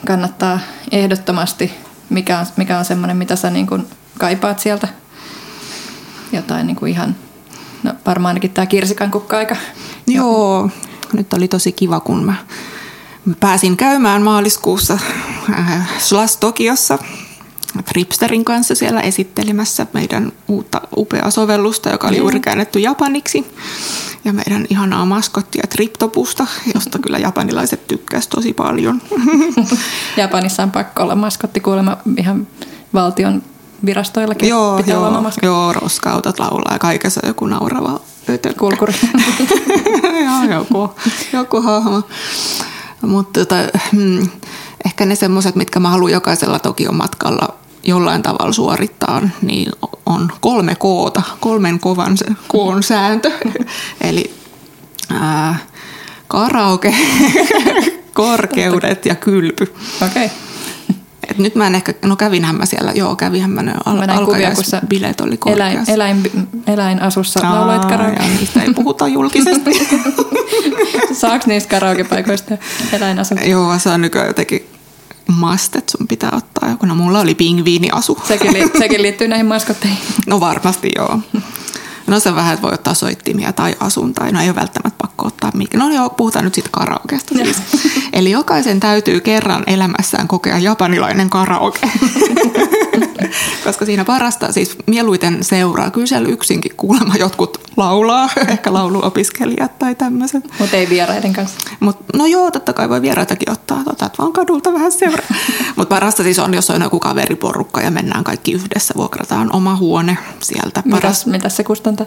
[0.07, 0.61] kannattaa
[0.93, 1.75] ehdottomasti,
[2.11, 3.67] mikä on, mikä on semmoinen, mitä sä niin
[4.19, 4.89] kaipaat sieltä?
[6.33, 7.17] Jotain niin kuin ihan,
[7.83, 9.57] no varmaan ainakin tämä kirsikan kukka-aika.
[10.07, 10.71] Joo,
[11.13, 12.35] nyt oli tosi kiva, kun mä
[13.41, 14.99] pääsin käymään maaliskuussa
[15.59, 16.99] äh, Slas Tokiossa
[17.85, 23.47] Tripsterin kanssa siellä esittelemässä meidän uutta upeaa sovellusta, joka oli juuri käännetty japaniksi
[24.25, 29.03] ja meidän ihanaa maskottia Triptopusta, josta kyllä japanilaiset tykkäsivät tosi paljon.
[30.17, 32.47] Japanissa on pakko olla maskotti kuulemma ihan
[32.95, 33.43] valtion
[33.85, 35.47] virastoillakin joo, pitää joo, olla maskotti.
[35.47, 38.01] Joo, roskautat laulaa ja kaikessa joku naurava.
[38.59, 38.95] Kulkuri.
[40.25, 40.95] joo, joku,
[41.33, 42.03] joku hahmo.
[43.03, 43.57] Mutta tota,
[43.93, 44.29] hmm,
[44.85, 49.73] ehkä ne semmoiset, mitkä mä haluan jokaisella Tokion matkalla jollain tavalla suorittaa, niin
[50.07, 52.17] on kolme koota, kolmen kovan
[52.49, 53.31] koon sääntö.
[54.09, 54.35] Eli
[55.11, 55.59] ää,
[56.29, 56.95] karaoke,
[58.15, 59.75] korkeudet ja kylpy.
[60.03, 60.25] Okei.
[60.25, 60.48] Okay.
[61.29, 65.21] Et nyt mä en ehkä, no kävinhän mä siellä, joo kävinhän mä ne al- alkajaisbileet
[65.21, 65.93] oli korkeassa.
[65.93, 68.23] Eläin, eläin, eläinasussa Aa, lauloit karaoke.
[68.39, 69.71] niistä ei puhuta julkisesti.
[71.13, 72.57] Saaks niistä karaokepaikoista
[72.93, 73.45] eläinasussa?
[73.45, 74.67] Joo, se on nykyään jotenkin
[75.27, 76.87] mastet sun pitää ottaa joku.
[76.87, 78.19] No mulla oli pingviiniasu.
[78.29, 79.99] Sekin, li- sekin liittyy näihin maskotteihin.
[80.27, 81.19] No varmasti joo.
[82.09, 85.27] No se vähän, että voi ottaa soittimia tai asun tai no ei ole välttämättä pakko
[85.27, 85.79] ottaa mikä.
[85.79, 87.57] No joo, puhutaan nyt siitä karaokeasta siis.
[88.13, 91.91] Eli jokaisen täytyy kerran elämässään kokea japanilainen karaoke.
[93.65, 95.91] Koska siinä parasta siis mieluiten seuraa.
[95.91, 100.45] Kyllä siellä yksinkin kuulemma jotkut laulaa, ehkä lauluopiskelijat tai tämmöiset.
[100.59, 101.59] Mutta ei vieraiden kanssa.
[101.81, 105.27] Mut, no joo, totta kai voi vieraitakin ottaa, otat vaan kadulta vähän seuraa.
[105.77, 110.19] Mutta parasta siis on, jos on joku kaveriporukka ja mennään kaikki yhdessä, vuokrataan oma huone
[110.41, 110.83] sieltä.
[110.91, 111.27] Paras...
[111.27, 111.98] Mitäs, mitäs se kustantaa?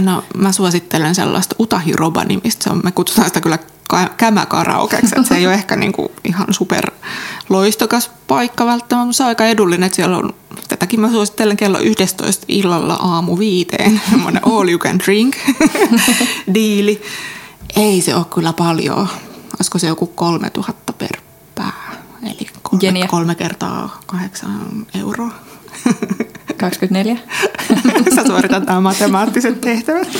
[0.00, 5.06] No mä suosittelen sellaista Utahiroba nimistä, se on, me kutsutaan sitä kyllä ka- kämäkaraokeksi.
[5.06, 6.90] Että se ei ole ehkä niinku ihan super
[7.48, 10.34] loistokas paikka välttämättä, mutta se on aika edullinen, että siellä on,
[10.68, 15.36] tätäkin mä suosittelen kello 11 illalla aamu viiteen, semmoinen all you can drink
[16.54, 17.02] diili.
[17.76, 19.08] Ei se ole kyllä paljon.
[19.58, 21.16] Olisiko se joku 3000 per
[21.54, 25.30] pää, eli kolme, kolme kertaa kahdeksan euroa.
[26.58, 27.16] 24.
[28.14, 30.08] Sä suoritat nämä matemaattiset tehtävät.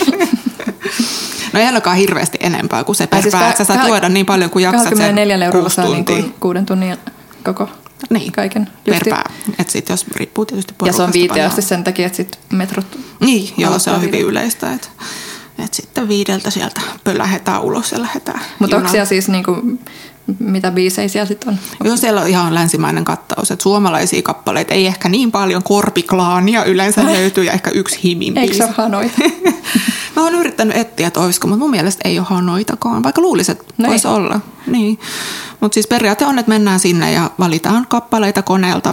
[1.53, 3.57] No ei ainakaan hirveästi enempää kuin se per siis pää.
[3.57, 6.67] Sä saat juoda niin paljon kuin jaksat sen 24 eurolla kuusi saa niin kuin kuuden
[6.67, 6.97] tunnin
[7.45, 7.69] koko
[8.11, 8.69] Niin, kaiken.
[8.85, 9.31] per pää.
[9.59, 11.47] Et sit jos riippuu tietysti Ja se on viiteen paljon.
[11.49, 12.99] asti sen takia, että sit metrot...
[13.21, 14.31] Niin, joo, se on hyvin viideltä.
[14.31, 14.73] yleistä.
[14.73, 14.89] Että
[15.65, 19.79] et sitten viideltä sieltä pölähetään ulos ja lähdetään Mutta onko siellä siis niinku,
[20.39, 21.59] mitä biisejä siellä sitten on?
[21.85, 23.51] Joo, siellä on ihan länsimainen kattaus.
[23.51, 25.63] Että suomalaisia kappaleita ei ehkä niin paljon.
[25.63, 28.81] Korpiklaania yleensä löytyy ja ehkä yksi himin Eikö se biisi.
[28.81, 29.19] ole hanoita?
[30.17, 33.75] Mä oon yrittänyt etsiä, että olisiko, mutta mun mielestä ei ole hanoitakaan, vaikka luulisin, että
[33.79, 34.41] No voisi olla.
[34.67, 34.99] Niin.
[35.61, 38.93] Mutta siis periaate on, että mennään sinne ja valitaan kappaleita koneelta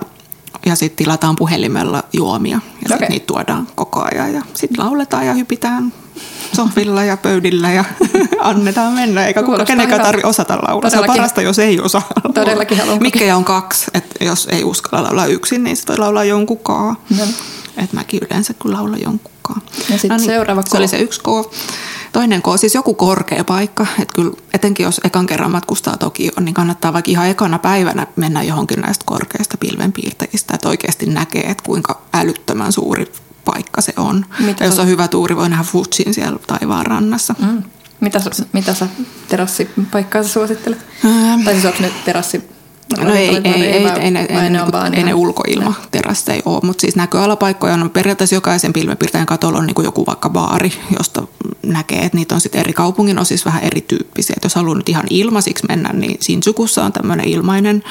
[0.65, 2.55] ja sitten tilataan puhelimella juomia.
[2.55, 3.09] Ja sitten Okei.
[3.09, 5.93] niitä tuodaan koko ajan ja sitten lauletaan ja hypitään
[6.55, 7.85] sohvilla ja pöydillä ja
[8.39, 9.27] annetaan mennä.
[9.27, 10.89] Eikä kuka kenenkään tarvitse osata laulaa.
[10.89, 12.33] Se on parasta, jos ei osaa laulaa.
[12.33, 16.23] Todellakin haluan Mikkejä on kaksi, että jos ei uskalla laulaa yksin, niin sitten voi laulaa
[16.23, 16.95] jonkun kaa.
[17.17, 17.27] Joo.
[17.77, 19.61] Et mäkin yleensä kyllä laulan jonkun kaa.
[19.89, 21.25] Ja sit seuraava Se oli se yksi K.
[22.11, 23.85] Toinen K, siis joku korkea paikka.
[24.01, 28.43] Että kyllä etenkin jos ekan kerran matkustaa Tokioon, niin kannattaa vaikka ihan ekana päivänä mennä
[28.43, 30.55] johonkin näistä korkeista pilvenpiirteistä.
[30.55, 33.11] Että oikeasti näkee, että kuinka älyttömän suuri
[33.45, 34.25] paikka se on.
[34.39, 37.35] Mitä ja jos on hyvä tuuri, voi nähdä Fujin siellä taivaan rannassa.
[37.39, 37.63] Mm.
[37.99, 38.19] Mitä,
[38.53, 38.87] mitä sä
[39.27, 40.79] terassipaikkaa sä suosittelet?
[41.05, 41.43] Ähm.
[41.43, 42.55] Tai siis onko ne terassi?
[42.97, 46.41] No ei, ei, ei, ei, ei, ne, ei, ne ne, vaan ei ne ulkoilma terasseja
[46.45, 50.73] ole, mutta siis näköalapaikkoja on periaatteessa jokaisen pilvenpiirtäjän katolla on niin kuin joku vaikka baari,
[50.97, 51.27] josta
[51.65, 54.33] näkee, että niitä on sitten eri kaupungin osissa vähän erityyppisiä.
[54.37, 57.83] Et jos haluaa nyt ihan ilmaisiksi mennä, niin Shinjukussa on tämmöinen ilmainen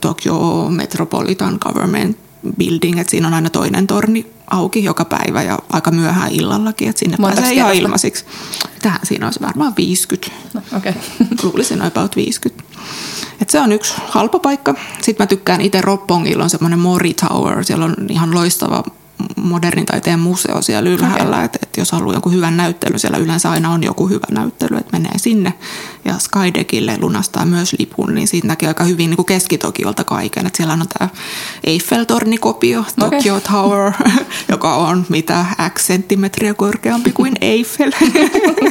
[0.00, 2.23] Tokyo Metropolitan Government
[2.58, 7.00] Building, että siinä on aina toinen torni auki joka päivä ja aika myöhään illallakin, että
[7.00, 8.24] sinne Montaks pääsee ihan ilmaisiksi.
[8.82, 10.92] Tähän siinä olisi varmaan 50 No, Okei.
[11.42, 12.64] luulisin about 50.
[13.42, 14.74] Et se on yksi halpa paikka.
[15.02, 17.64] Sitten mä tykkään itse Roppongilla on semmoinen Mori Tower.
[17.64, 18.84] Siellä on ihan loistava
[19.36, 21.36] modernin taiteen museo siellä ylhäällä.
[21.36, 21.44] Okay.
[21.44, 24.98] Että et jos haluaa jonkun hyvän näyttelyn, siellä yleensä aina on joku hyvä näyttely, että
[24.98, 25.54] menee sinne.
[26.04, 30.46] Ja Skydeckille lunastaa myös lipun, niin siitä näkee aika hyvin niin kuin keskitokiolta kaiken.
[30.46, 31.10] Et siellä on tämä
[31.64, 33.52] Eiffel-tornikopio, Tokyo okay.
[33.52, 33.92] Tower,
[34.52, 37.92] joka on mitä X senttimetriä korkeampi kuin Eiffel.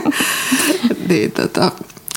[1.10, 1.72] niin, tota,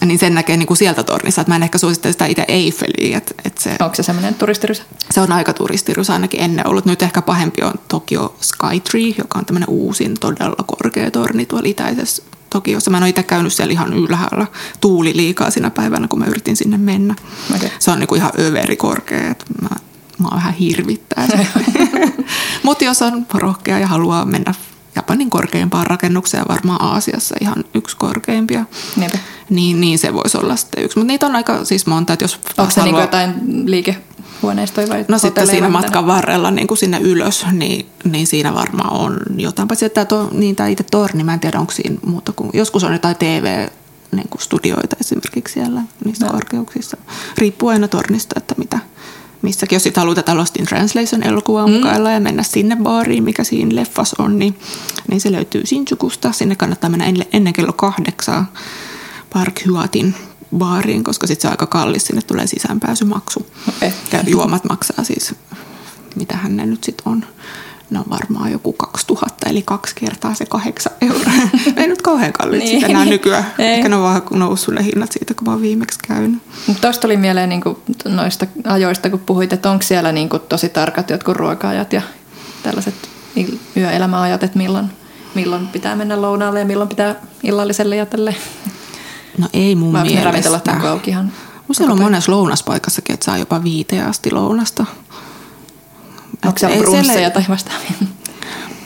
[0.05, 1.41] niin sen näkee niin kuin sieltä tornissa.
[1.41, 3.19] Että mä en ehkä suosittele sitä itse Eiffeliä.
[3.19, 4.83] Että, että se, Onko se semmoinen turistirysä?
[5.11, 6.85] se on aika turistirus ainakin ennen ollut.
[6.85, 12.23] Nyt ehkä pahempi on Tokyo Skytree, joka on tämmöinen uusin todella korkea torni tuolla itäisessä
[12.51, 12.91] Tokiossa.
[12.91, 14.47] Mä en ole itse käynyt siellä ihan ylhäällä.
[14.81, 17.15] Tuuli liikaa siinä päivänä, kun mä yritin sinne mennä.
[17.57, 17.71] Okei.
[17.79, 19.35] Se on niinku ihan överi korkea.
[19.63, 19.69] Mä,
[20.19, 21.29] mä vähän hirvittää.
[22.63, 24.55] Mutta jos on rohkea ja haluaa mennä
[24.97, 28.65] Japanin korkeimpaan rakennukseen, varmaan Aasiassa ihan yksi korkeimpia,
[28.97, 29.19] Niinpä.
[29.51, 30.99] niin, niin se voisi olla sitten yksi.
[30.99, 33.35] Mutta niitä on aika siis monta, että jos Onko se niinku haluaa- jotain
[33.71, 38.93] liikehuoneistoja vai No sitten siinä matkan varrella niin kuin sinne ylös, niin, niin siinä varmaan
[38.93, 39.69] on jotain.
[39.69, 42.85] Paitsi että to, niin tämä itse torni, mä en tiedä onko siinä muuta kuin, joskus
[42.85, 43.69] on jotain TV
[44.13, 46.33] niin kuin studioita esimerkiksi siellä niissä No.
[46.33, 46.97] korkeuksissa.
[47.39, 48.79] Riippuu aina tornista, että mitä
[49.47, 49.77] missäkin.
[49.77, 51.73] Jos sitten haluaa tätä Lost in Translation-elokuvaa mm.
[51.73, 54.59] mukailla ja mennä sinne baariin, mikä siinä leffas on, niin,
[55.09, 56.33] niin se löytyy Shinjukusta.
[56.33, 58.53] Sinne kannattaa mennä ennen, ennen kello kahdeksaa
[59.33, 60.15] Park Hyatin
[60.57, 62.07] baariin, koska sitten se on aika kallis.
[62.07, 63.47] Sinne tulee sisäänpääsymaksu.
[63.69, 63.93] Okei.
[64.13, 65.35] Ja juomat maksaa siis,
[66.17, 67.25] mitähän ne nyt sitten on.
[67.91, 71.33] Ne on varmaan joku 2000, eli kaksi kertaa se kahdeksan euroa.
[71.77, 72.79] Ei nyt kauhean kalliit Niin.
[72.81, 72.91] niin.
[72.91, 73.47] enää nykyään.
[73.59, 73.67] Ei.
[73.75, 76.43] Ehkä ne on vaan noussut ne hinnat siitä, kun mä oon viimeksi käynyt.
[76.81, 81.37] Tuosta tuli mieleen niinku noista ajoista, kun puhuit, että onko siellä niinku tosi tarkat jotkut
[81.37, 82.03] ruoka-ajat ja
[82.63, 82.95] tällaiset
[83.77, 84.87] yöelämäajat, että milloin,
[85.35, 88.35] milloin pitää mennä lounaalle ja milloin pitää illalliselle ja tälle.
[89.39, 90.25] No ei mun Vai ne mielestä.
[90.31, 91.33] ravintolat niinku auki ihan
[91.73, 94.87] siellä on monessa lounaspaikassakin, että saa jopa viiteen asti lounasta.
[96.59, 97.91] Siellä ei brunsseja tai vastaavia?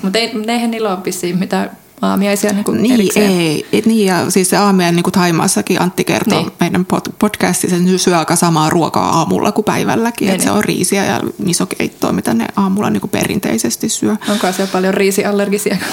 [0.03, 1.71] Mutta ei, eihän niillä ole vissiin mitään
[2.03, 3.31] aamiaisia niin Niin, erikseen.
[3.31, 3.67] ei.
[3.73, 6.47] Et niin, ja siis se aamiainen, niin kuin Taimaassakin Antti kertoo Niin.
[6.47, 6.57] niin.
[6.61, 10.27] meidän pod- podcastissa, se syö aika samaa ruokaa aamulla kuin päivälläkin.
[10.27, 10.59] Niin, Että se niin.
[10.59, 14.17] on riisiä ja misokeittoa, mitä ne aamulla niin kuin perinteisesti syö.
[14.29, 15.77] Onko siellä paljon riisiallergisia?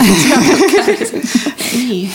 [1.73, 2.09] Niin,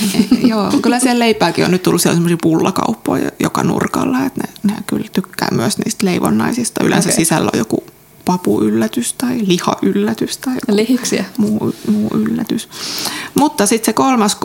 [0.47, 0.73] joo.
[0.83, 5.07] Kyllä siellä leipääkin on nyt tullut siellä semmoisia pullakauppoja joka nurkalla, että ne, ne kyllä
[5.13, 6.85] tykkää myös niistä leivonnaisista.
[6.85, 7.17] Yleensä okay.
[7.17, 7.85] sisällä on joku
[8.33, 11.25] papuyllätys tai lihayllätys tai Lihiksiä.
[11.39, 12.69] muu, muu yllätys.
[13.35, 14.43] Mutta sitten se kolmas K,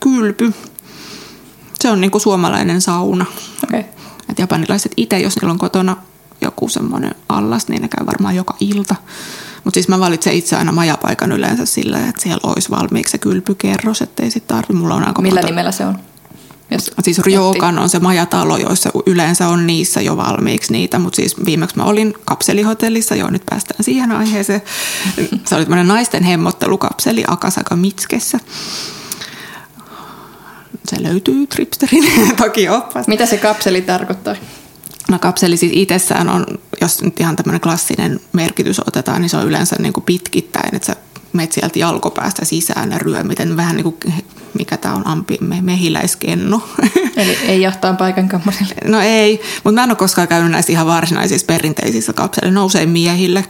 [0.00, 0.52] kylpy.
[1.80, 3.26] Se on niin kuin suomalainen sauna.
[3.64, 3.80] Okay.
[4.28, 5.96] Et japanilaiset itse, jos niillä on kotona
[6.40, 8.94] joku semmoinen allas, niin ne käy varmaan joka ilta.
[9.64, 14.02] Mutta siis mä valitsen itse aina majapaikan yleensä sillä, että siellä olisi valmiiksi se kylpykerros,
[14.02, 14.74] ettei sitten tarvi.
[14.74, 15.98] Mulla on aika Millä monta- nimellä se on?
[16.70, 21.36] Jos Siis Ryokan on se majatalo, joissa yleensä on niissä jo valmiiksi niitä, mutta siis
[21.44, 24.62] viimeksi mä olin kapselihotellissa, joo nyt päästään siihen aiheeseen.
[25.46, 28.38] Se oli tämmöinen naisten hemmottelukapseli Akasaka Mitskessä.
[30.84, 32.04] Se löytyy Tripsterin
[32.36, 33.08] toki oppas.
[33.08, 34.36] Mitä se kapseli tarkoittaa?
[35.10, 36.46] No kapseli siis itsessään on,
[36.80, 40.86] jos nyt ihan tämmöinen klassinen merkitys otetaan, niin se on yleensä niin kuin pitkittäin, että
[40.86, 40.96] sä
[41.32, 43.96] menet sieltä jalkopäästä sisään ja ryömiten vähän niin kuin,
[44.58, 46.62] mikä tämä on, ampi, me, mehiläiskenno.
[47.16, 48.74] Eli ei johtaa paikan kammoselle.
[48.84, 52.88] No ei, mutta mä en ole koskaan käynyt näissä ihan varsinaisissa perinteisissä kapseleissa, ne usein
[52.88, 53.44] miehille.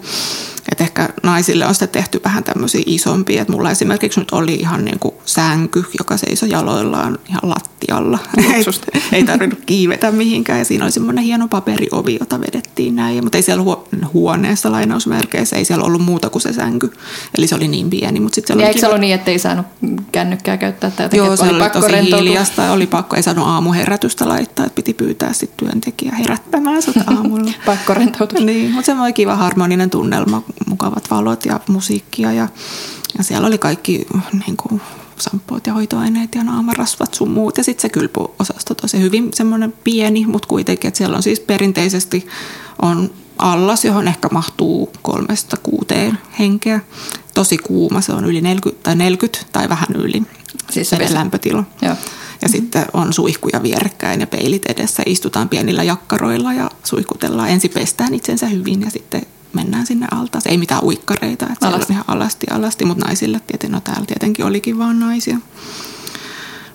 [0.72, 3.42] Et ehkä naisille on sitä tehty vähän tämmöisiä isompia.
[3.42, 8.18] Et mulla esimerkiksi nyt oli ihan niin kuin sänky, joka seisoi jaloillaan ihan lattialla.
[8.56, 8.86] Luksusta.
[9.12, 10.58] ei tarvinnut kiivetä mihinkään.
[10.58, 13.24] Ja siinä oli semmoinen hieno paperiovi, jota vedettiin näin.
[13.24, 16.92] Mutta ei siellä huo- huoneessa lainausmerkeissä, ei siellä ollut muuta kuin se sänky.
[17.38, 18.20] Eli se oli niin pieni.
[18.20, 19.66] Mutta sitten Niin oli eikö se ollut niin, että ei saanut
[20.12, 22.18] kännykkää käyttää tai Joo, se oli pakko tosi rentoutua?
[22.18, 22.72] hiljasta.
[22.72, 27.50] Oli pakko, ei saanut aamuherätystä laittaa, että piti pyytää sitten työntekijä herättämään sut aamulla.
[27.66, 28.40] Pakko rentoutua.
[28.40, 32.48] niin, mutta se oli kiva harmoninen tunnelma, mukavat valot ja musiikkia ja,
[33.18, 34.06] ja siellä oli kaikki
[34.46, 34.80] niin kuin,
[35.20, 37.58] samppuot ja hoitoaineet ja naamarasvat sun muut.
[37.58, 42.26] Ja sitten se kylpyosasto tosi hyvin semmoinen pieni, mutta kuitenkin, että siellä on siis perinteisesti
[42.82, 46.80] on allas, johon ehkä mahtuu kolmesta kuuteen henkeä.
[47.34, 50.22] Tosi kuuma, se on yli 40 tai 40 tai vähän yli
[50.70, 51.64] Siis se lämpötila.
[51.82, 51.96] Joo.
[52.42, 55.02] Ja sitten on suihkuja vierekkäin ja peilit edessä.
[55.06, 57.48] Istutaan pienillä jakkaroilla ja suihkutellaan.
[57.48, 60.46] Ensin pestään itsensä hyvin ja sitten mennään sinne altaas.
[60.46, 61.92] Ei mitään uikkareita, että siellä Alasti.
[61.92, 65.36] on ihan alasti alasti, mutta naisille tietenkin, no täällä tietenkin olikin vaan naisia.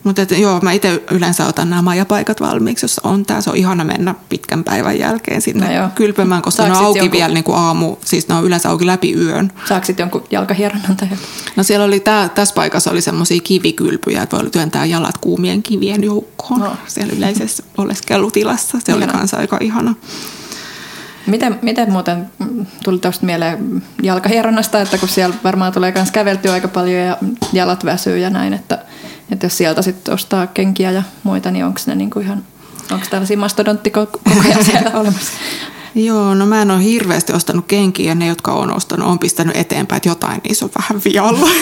[0.04, 3.42] Mutta joo, mä itse yleensä otan nämä majapaikat valmiiksi, jos on tää.
[3.42, 5.90] Se on ihana mennä pitkän päivän jälkeen sinne No joo.
[5.96, 8.70] kylpemään, koska ne Saako on auki jonkun- vielä niin kuin aamu, siis ne on yleensä
[8.70, 9.52] auki läpi yön.
[9.68, 11.08] Saako sitten jonkun jalkahieronnan tai?
[11.56, 16.04] No siellä oli, tää, tässä paikassa oli semmoisia kivikylpyjä, että voi työntää jalat kuumien kivien
[16.04, 16.76] joukkoon No.
[16.88, 18.78] siellä yleisessä oleskelutilassa.
[18.86, 19.18] Se oli Ihana.
[19.20, 19.96] kanssa aika ihana.
[21.28, 26.54] Miten, miten muuten mm, tuli tuosta mieleen jalkahieronnasta, että kun siellä varmaan tulee myös käveltyä
[26.54, 27.18] aika paljon ja
[27.54, 28.80] jalat väsyy ja näin, että,
[29.32, 32.44] että jos sieltä sitten ostaa kenkiä ja muita, niin onko ne niinku ihan,
[32.92, 35.34] onko tällaisia mastodonttikokoja siellä olemassa?
[35.96, 39.58] Joo, no mä en ole hirveästi ostanut kenkiä ja ne, jotka on ostanut, on pistänyt
[39.58, 41.48] eteenpäin, että jotain niissä on vähän vialla.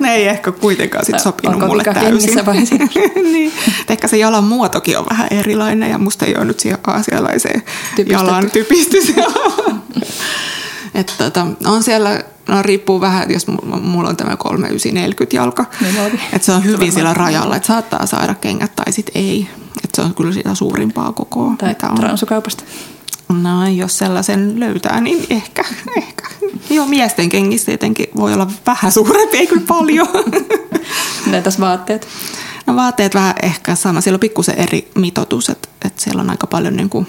[0.00, 2.46] Ne ei ehkä kuitenkaan sit sopinut onko mulle täysin.
[2.46, 2.56] vai
[3.32, 3.52] niin.
[3.88, 7.62] Ehkä se jalan muotokin on vähän erilainen ja musta ei ole nyt siihen aasialaiseen
[7.96, 8.12] Typistetty.
[8.12, 9.12] jalan typistys.
[10.94, 13.46] että tota, on siellä, no riippuu vähän, jos
[13.82, 15.96] mulla, on tämä 3940 jalka, Niin
[16.32, 19.48] että se on hyvin sillä rajalla, että saattaa saada kengät tai sitten ei.
[19.84, 21.94] Että se on kyllä sitä suurimpaa kokoa, Tai mitä on.
[21.94, 22.64] transukaupasta.
[23.42, 25.64] No, jos sellaisen löytää, niin ehkä,
[25.96, 26.28] ehkä.
[26.70, 30.08] Joo, miesten kengissä tietenkin voi olla vähän suurempi, ei kyllä paljon.
[31.30, 32.08] Näitäs vaatteet.
[32.66, 34.00] No vaatteet vähän ehkä sama.
[34.00, 37.06] Siellä on pikkusen eri mitoitus, että, että siellä on aika paljon niin kuin,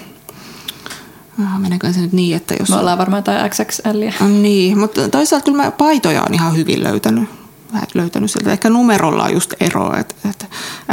[1.44, 2.70] ah, meneekö se nyt niin, että jos...
[2.70, 4.24] Me ollaan varmaan jotain XXL.
[4.28, 7.45] Niin, mutta toisaalta kyllä mä paitoja on ihan hyvin löytänyt.
[7.76, 8.52] Vähän löytänyt sieltä.
[8.52, 10.46] Ehkä numerolla on just ero, että, että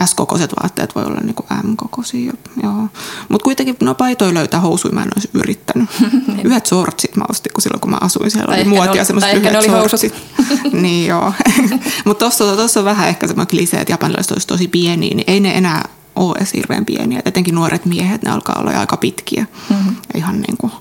[0.05, 2.33] S-kokoiset vaatteet voi olla niin kuin M-kokoisia.
[2.63, 2.89] Joo.
[3.29, 5.91] Mutta kuitenkin no paitoja löytää housuja, mä en olisi yrittänyt.
[6.45, 9.67] Yhdet sortsit mä ostin, kun silloin kun mä asuin siellä Tai oli muotia semmoiset oli
[9.67, 10.15] sortsit.
[10.83, 11.33] niin joo.
[12.05, 15.41] Mutta tuossa, tuossa on vähän ehkä semmoinen klisee, että japanilaiset olisi tosi pieniä, niin ei
[15.41, 17.19] ne enää ole edes hirveän pieniä.
[17.19, 19.47] Et etenkin nuoret miehet, ne alkaa olla aika pitkiä.
[19.71, 19.97] Mm-hmm.
[20.15, 20.73] Ihan niin kuin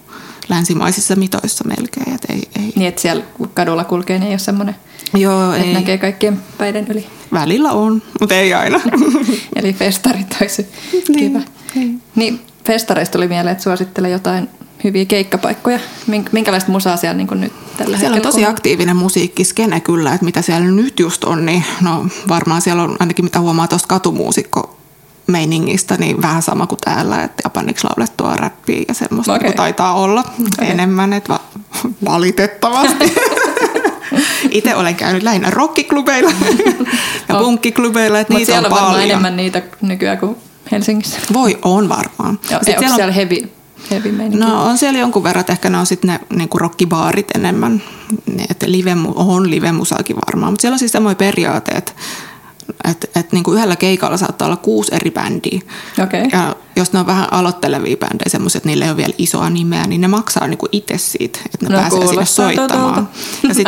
[0.51, 2.15] länsimaisissa mitoissa melkein.
[2.15, 2.73] Et ei, ei.
[2.75, 4.75] Niin, että siellä kadulla kulkee, niin ei ole semmoinen,
[5.13, 5.73] Joo, että ei.
[5.73, 7.07] näkee kaikkien päiden yli.
[7.33, 8.79] Välillä on, mutta ei aina.
[9.55, 11.39] Eli festarit olisi Niin, kiva.
[11.75, 12.01] niin.
[12.15, 14.49] Niin, festareista tuli mieleen, että suosittele jotain
[14.83, 15.77] hyviä keikkapaikkoja.
[16.09, 20.41] Mink- Minkälaista musaa siellä niin nyt tällä Siellä on tosi aktiivinen musiikkiskene kyllä, että mitä
[20.41, 24.77] siellä nyt just on, niin no varmaan siellä on ainakin mitä huomaa tuosta katumuusikko
[25.27, 29.47] meiningistä, niin vähän sama kuin täällä, että japaniksi laulettua räppiä ja semmoista Okei.
[29.47, 29.57] okay.
[29.57, 30.71] taitaa olla Okei.
[30.71, 31.59] enemmän, että va-
[32.05, 33.15] valitettavasti.
[34.49, 36.31] Itse olen käynyt lähinnä rockiklubeilla
[37.29, 37.41] ja Oh.
[37.41, 39.09] punkkiklubeilla, että niitä siellä on on varmaan paljon.
[39.09, 40.35] enemmän niitä nykyään kuin
[40.71, 41.19] Helsingissä.
[41.33, 42.39] Voi, on varmaan.
[42.49, 43.35] Joo, Sitten siellä on- siellä heavy,
[43.91, 44.45] heavy meininki?
[44.45, 47.83] No on siellä jonkun verran, ehkä ne on sitten ne niinku rockibaarit enemmän,
[48.35, 51.91] Ne, että live, on live-musaakin varmaan, mutta siellä on siis semmoinen periaate, että
[52.91, 55.61] että, että niinku yhdellä keikalla saattaa olla kuusi eri bändiä.
[56.03, 56.25] Okei.
[56.31, 59.83] Ja jos ne on vähän aloittelevia bändejä, semmoiset, että niillä ei ole vielä isoa nimeä,
[59.87, 62.93] niin ne maksaa niinku itse siitä, että ne No, pääsee sinne soittamaan.
[62.95, 63.11] tutulta.
[63.47, 63.67] Ja sit.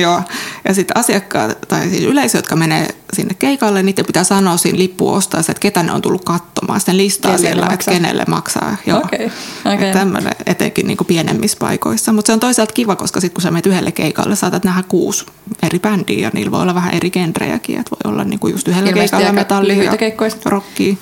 [0.00, 0.22] Joo.
[0.68, 5.14] Ja sitten asiakkaat, tai siis yleisö, jotka menee sinne keikalle, niiden pitää sanoa siinä lippuun
[5.14, 6.80] ostaa, että ketä ne on tullut katsomaan.
[6.80, 7.94] Sitten listaa Kenelle siellä, että maksaa.
[7.94, 8.76] kenelle maksaa.
[8.86, 8.98] Joo.
[8.98, 9.30] Okei.
[9.64, 12.12] Että Tämmöinen etenkin niin kuin pienemmissä paikoissa.
[12.12, 15.26] Mutta se on toisaalta kiva, koska sitten kun sä menet yhdelle keikalle, saatat nähdä kuusi
[15.62, 17.78] eri bändiä ja niillä voi olla vähän eri genrejäkin.
[17.78, 20.96] Että voi olla niin kuin just yhdellä Ilmeisesti keikalla metallia lyhyitä ja rockia.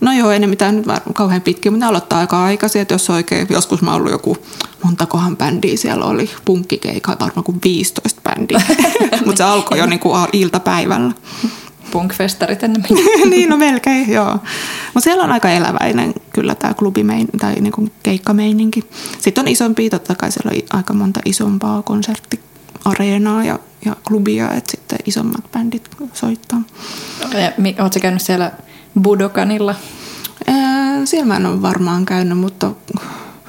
[0.00, 2.82] No joo, ei ne mitään nyt kauhean pitkiä, mutta ne aloittaa aika aikaisin.
[2.82, 4.36] Että jos oikein, joskus mä oon ollut joku,
[4.84, 8.62] montakohan bändiä siellä oli, punkkikeikka, varmaan kuin 15 bändiä.
[9.26, 11.12] mutta se alkoi jo niin kuin iltapäivällä.
[11.90, 12.84] Punkfestarit ennen
[13.30, 14.32] niin, no melkein, joo.
[14.94, 18.84] Mutta siellä on aika eläväinen kyllä tämä klubimein, tai niinku keikkameininki.
[19.18, 24.70] Sitten on isompi, totta kai siellä on aika monta isompaa konserttiareenaa ja, ja klubia, että
[24.70, 26.62] sitten isommat bändit soittaa.
[27.78, 28.52] Oletko käynyt siellä
[29.02, 29.74] Budokanilla?
[31.04, 32.70] Siellä mä en ole varmaan käynyt, mutta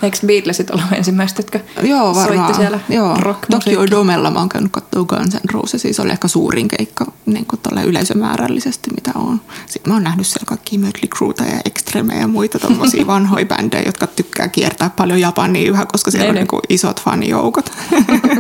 [0.02, 2.38] Eikö Beatlesit ollut ensimmäiset, jotka joo, varmaan.
[2.38, 3.18] soitti siellä joo.
[3.52, 7.46] Tokyo Domella mä oon käynyt katsoa Guns N' Roses, siis oli ehkä suurin keikka niin
[7.46, 9.42] kuin yleisömäärällisesti, mitä on.
[9.66, 13.84] Sitten mä oon nähnyt siellä kaikkia Mötley Crueta ja Extreme ja muita tommosia vanhoja bändejä,
[13.86, 16.44] jotka tykkää kiertää paljon Japania yhä, koska siellä Ei, on ei.
[16.52, 17.72] niin isot fanijoukot.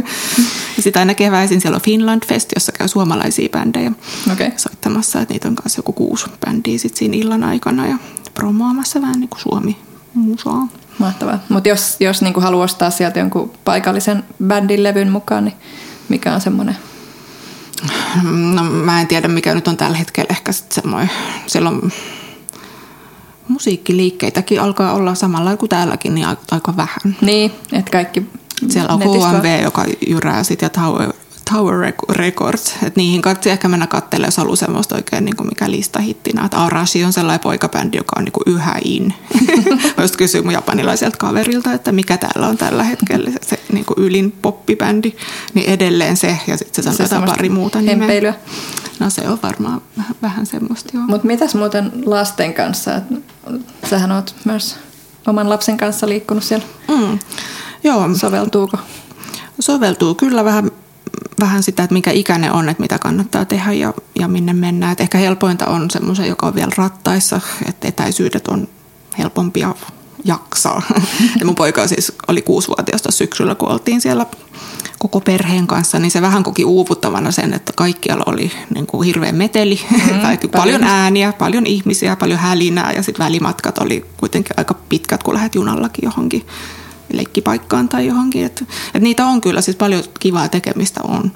[0.80, 3.91] sitten aina keväisin siellä on Finland Fest, jossa käy suomalaisia bändejä
[4.32, 4.52] Okei.
[4.58, 7.98] soittamassa, että niitä on kanssa joku kuusi bändiä sit siinä illan aikana ja
[8.34, 9.78] promoamassa vähän niin kuin Suomi
[10.13, 10.67] musaa.
[10.97, 11.39] Mahtavaa.
[11.49, 15.55] Mutta jos, jos niinku haluaa ostaa sieltä jonkun paikallisen bändin levyn mukaan, niin
[16.10, 16.77] mikä on semmoinen?
[18.53, 21.10] No mä en tiedä mikä nyt on tällä hetkellä ehkä sit semmoinen,
[21.47, 21.91] siellä on
[23.47, 27.17] musiikkiliikkeitäkin alkaa olla samalla kuin täälläkin, niin aika, vähän.
[27.21, 28.29] Niin, että kaikki
[28.69, 31.13] Siellä on HMV, joka jyrää sit ja Tower,
[31.51, 35.47] Tower Rec- Records, että niihin kannattaa ehkä mennä katselemaan, jos haluaa semmoista oikein niin kuin
[35.47, 36.45] mikä listahittinä.
[36.45, 39.13] Että Arashi on sellainen poikabändi, joka on niin kuin yhä in.
[39.97, 43.86] Mä just kysyin mun japanilaiselta kaverilta, että mikä täällä on tällä hetkellä se, se niin
[43.86, 45.13] kuin ylin poppibändi,
[45.53, 48.33] niin edelleen se ja sitten se semmoista pari muuta nimeä.
[48.99, 51.03] No se on varmaan vähän, vähän semmoista, joo.
[51.07, 52.95] Mutta mitäs muuten lasten kanssa?
[52.95, 53.03] Et
[53.89, 54.75] sähän oot myös
[55.27, 56.65] oman lapsen kanssa liikkunut siellä.
[56.88, 57.19] Mm.
[57.83, 58.77] Joo, Soveltuuko?
[59.60, 60.71] soveltuu kyllä vähän,
[61.39, 64.91] vähän sitä, että mikä ikäinen on, että mitä kannattaa tehdä ja, ja minne mennään.
[64.91, 68.67] Et ehkä helpointa on semmoisen, joka on vielä rattaissa, että etäisyydet on
[69.17, 69.76] helpompia
[70.26, 70.82] jaksaa.
[71.39, 74.26] ja mun poika siis oli kuusivuotiaasta syksyllä, kun oltiin siellä
[75.00, 79.32] koko perheen kanssa, niin se vähän koki uuvuttavana sen, että kaikkialla oli niin kuin hirveä
[79.32, 84.54] meteli, mm, tai paljon, paljon ääniä, paljon ihmisiä, paljon hälinää ja sitten välimatkat oli kuitenkin
[84.58, 86.47] aika pitkät, kun lähdet junallakin johonkin
[87.13, 88.46] leikkipaikkaan tai johonkin.
[88.46, 91.32] Et, et niitä on kyllä, siis paljon kivaa tekemistä on.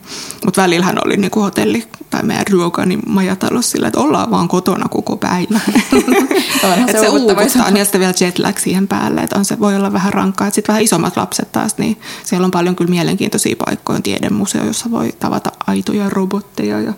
[0.45, 5.17] Mutta välillähän oli niinku hotelli tai meidän Ryokani majatalous sillä, että ollaan vaan kotona koko
[5.17, 5.59] päivä.
[6.87, 9.93] Et se uuvuttaa, niin ja sitten vielä jetlag siihen päälle, että on se voi olla
[9.93, 10.49] vähän rankkaa.
[10.49, 13.95] Sitten vähän isommat lapset taas, niin siellä on paljon kyllä mielenkiintoisia paikkoja.
[13.95, 16.93] On tiedemuseo, jossa voi tavata aitoja robotteja ja,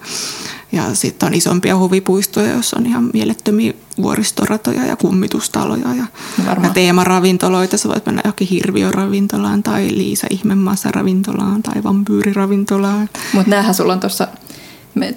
[0.74, 6.06] ja sitten on isompia huvipuistoja, joissa on ihan mielettömiä vuoristoratoja ja kummitustaloja ja,
[6.46, 6.70] Varmaan.
[6.70, 7.78] ja teemaravintoloita.
[7.78, 13.10] Sä voit mennä johonkin hirviöravintolaan tai Liisa Ihmemaassa ravintolaan tai vampyyriravintolaan.
[13.34, 14.28] Mutta näähän sulla on tuossa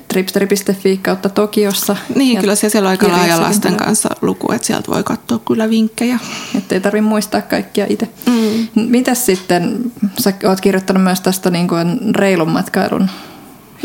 [0.09, 1.97] tripsteri.fi kautta Tokiossa.
[2.14, 5.38] Niin, Ja kyllä siellä, siellä on aika laaja lasten kanssa luku, että sieltä voi katsoa
[5.38, 6.19] kyllä vinkkejä.
[6.55, 8.09] Että ei tarvitse muistaa kaikkia itse.
[8.27, 8.69] Mm.
[8.90, 13.09] Mitäs sitten, sä oot kirjoittanut myös tästä niin kuin reilun matkailun,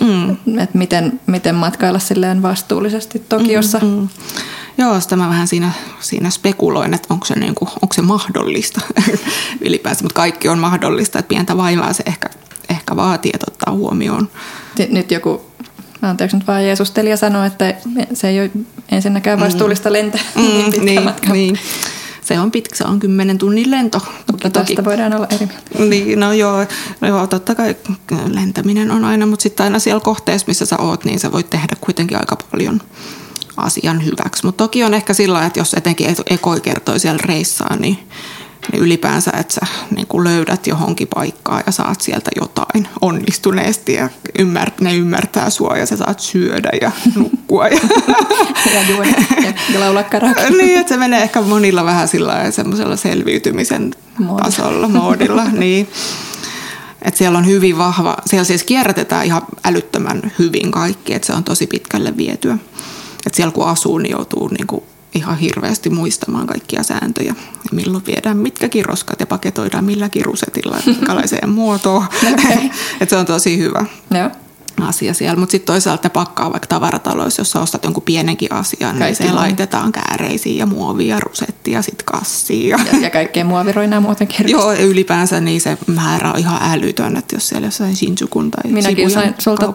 [0.01, 0.59] Mm.
[0.59, 3.79] että miten, miten matkailla silleen vastuullisesti Tokiossa.
[3.79, 4.07] Mm, Mm.
[4.77, 8.81] Joo, sitä mä vähän siinä, siinä spekuloin, että onko se, niin kuin, onko se mahdollista
[9.65, 12.29] ylipäänsä, mutta kaikki on mahdollista, että pientä vaivaa se ehkä,
[12.69, 14.29] ehkä vaatii, että ottaa huomioon.
[14.89, 15.41] Nyt joku,
[16.01, 17.73] anteeksi nyt vaan Jeesustelija sanoi, että
[18.13, 18.51] se ei ole
[18.91, 21.33] ensinnäkään vastuullista lentää mm, niin pitkä niin, matka.
[21.33, 21.57] niin.
[22.33, 23.99] Se on pitkä, se on kymmenen tunnin lento.
[23.99, 25.85] Toki, Mutta tästä voidaan olla eri mieltä.
[25.89, 26.65] Niin, no joo,
[27.01, 27.75] no joo, totta kai
[28.27, 31.75] lentäminen on aina, mutta sitten aina siellä kohteessa, missä sä oot, niin sä voit tehdä
[31.81, 32.81] kuitenkin aika paljon
[33.57, 34.45] asian hyväksi.
[34.45, 37.97] Mutta toki on ehkä sillä että jos etenkin ekoi kertoi siellä reissaa, niin,
[38.71, 39.61] niin ylipäänsä, että sä
[39.95, 45.77] niin kuin löydät johonkin paikkaan ja saat sieltä jotain onnistuneesti ja ymmär, ne ymmärtää sua
[45.77, 47.67] ja sä saat syödä ja nukkua.
[47.67, 47.79] Ja
[48.73, 49.09] Ja juoda
[49.43, 50.49] ja, ja laulaa karaoke.
[50.49, 54.43] niin, että se menee ehkä monilla vähän sillä semmoisella selviytymisen Moodilla.
[54.45, 55.45] tasolla, moodilla.
[55.45, 55.87] niin.
[57.01, 61.43] Et siellä on hyvin vahva, siellä siis kierrätetään ihan älyttömän hyvin kaikki, että se on
[61.43, 62.57] tosi pitkälle vietyä.
[63.27, 64.83] Et siellä kun asuu, niin joutuu niinku
[65.15, 67.35] ihan hirveästi muistamaan kaikkia sääntöjä.
[67.71, 72.05] Milloin viedään mitkäkin roskat ja paketoidaan milläkin rusetilla, ja minkälaiseen muotoon.
[73.01, 73.85] Et se on tosi hyvä.
[74.11, 74.29] Joo.
[74.81, 75.39] asia siellä.
[75.39, 79.31] Mutta sitten toisaalta ne pakkaa vaikka tavarataloissa, jos sä ostat jonkun pienenkin asian, niin se
[79.31, 82.69] laitetaan kääreisiin ja muovia, rusettia, sitten kassiin.
[82.69, 84.49] Ja, ja, ja kaikkea muoviroinaa muutenkin.
[84.55, 89.11] Joo, ylipäänsä niin se määrä on ihan älytön, että jos siellä jossain Shinjukun tai Minäkin
[89.11, 89.73] sain sulta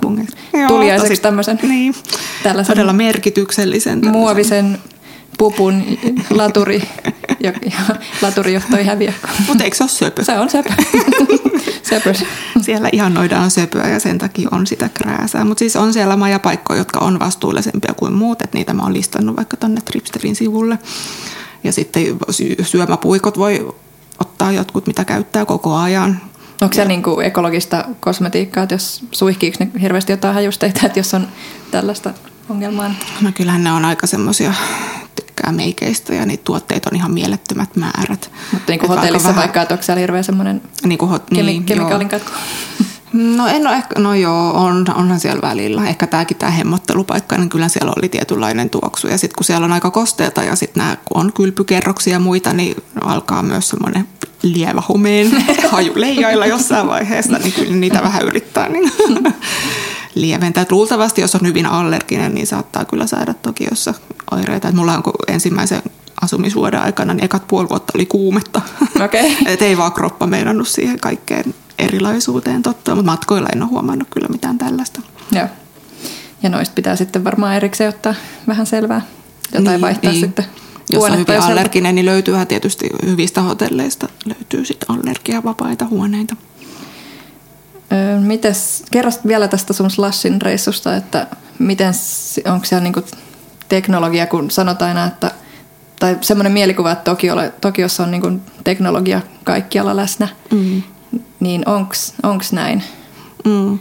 [0.68, 1.94] tuliaiseksi tämmöisen niin,
[2.42, 4.00] tällaisen todella merkityksellisen.
[4.00, 4.20] Tällaisen.
[4.20, 4.78] Muovisen
[5.38, 5.84] pupun
[6.30, 6.82] laturi,
[7.40, 9.12] ja, ja laturi johtoi häviä.
[9.48, 10.24] Mutta eikö se ole söpö?
[10.24, 10.70] Se on söpö.
[11.90, 12.24] Söpös.
[12.60, 15.44] Siellä ihannoidaan söpöä ja sen takia on sitä krääsää.
[15.44, 18.42] Mutta siis on siellä majapaikkoja, jotka on vastuullisempia kuin muut.
[18.42, 20.78] Että niitä mä oon listannut vaikka tonne Tripsterin sivulle.
[21.64, 22.18] Ja sitten
[22.62, 23.74] syömäpuikot voi
[24.20, 26.20] ottaa jotkut, mitä käyttää koko ajan.
[26.60, 31.14] Onko se niin kuin ekologista kosmetiikkaa, että jos suihkiiko ne hirveästi jotain hajusteita, että jos
[31.14, 31.28] on
[31.70, 32.14] tällaista
[32.48, 32.94] ongelmaa?
[33.20, 34.52] No kyllähän ne on aika semmoisia
[35.36, 38.30] tykkää meikeistä ja niitä tuotteita on ihan mielettömät määrät.
[38.52, 41.42] Mutta niin kuin hotellissa vaikka, vaikka, että onko siellä hirveä semmoinen niin kuin hot, kemi-
[41.42, 42.30] niin, kemikaalin katko?
[43.12, 45.88] No en ole ehkä, no joo, on, onhan siellä välillä.
[45.88, 49.08] Ehkä tämäkin tämä hemmottelupaikka, niin kyllä siellä oli tietynlainen tuoksu.
[49.08, 52.52] Ja sitten kun siellä on aika kosteeta ja sitten nämä, kun on kylpykerroksia ja muita,
[52.52, 54.08] niin alkaa myös semmoinen
[54.42, 58.92] lievä homeen haju leijailla jossain vaiheessa, niin kyllä niitä vähän yrittää niin
[60.16, 60.62] lieventää.
[60.62, 63.94] Et luultavasti, jos on hyvin allerginen, niin saattaa kyllä saada toki jossa
[64.30, 64.68] oireita.
[64.68, 65.82] Et mulla on ensimmäisen
[66.22, 68.60] asumisvuoden aikana, niin ekat puoli vuotta oli kuumetta.
[69.04, 69.30] Okay.
[69.52, 74.28] Et ei vaan kroppa meinannut siihen kaikkeen erilaisuuteen tottua, mutta matkoilla en ole huomannut kyllä
[74.28, 75.00] mitään tällaista.
[75.32, 75.46] Joo.
[76.42, 78.14] Ja noista pitää sitten varmaan erikseen ottaa
[78.46, 79.02] vähän selvää.
[79.52, 80.20] Jotain niin, vaihtaa niin.
[80.20, 80.44] sitten
[80.90, 86.36] jos on hyvin allerginen, niin löytyy tietysti hyvistä hotelleista löytyy sitten allergiavapaita huoneita.
[87.92, 91.26] Öö, mites, kerro vielä tästä sun Slashin reissusta, että
[91.58, 91.94] miten,
[92.52, 93.02] onko siellä niinku
[93.68, 95.30] teknologia, kun sanotaan aina, että
[96.00, 98.32] tai semmoinen mielikuva, että Tokio, Tokiossa on niinku
[98.64, 100.82] teknologia kaikkialla läsnä, mm.
[101.40, 101.68] niin
[102.22, 102.82] onko näin?
[103.44, 103.78] Mm.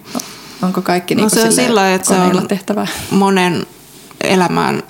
[0.61, 2.87] Onko kaikki niinku no se on sillä, että se on tehtävää?
[3.11, 3.65] monen
[4.21, 4.83] elämään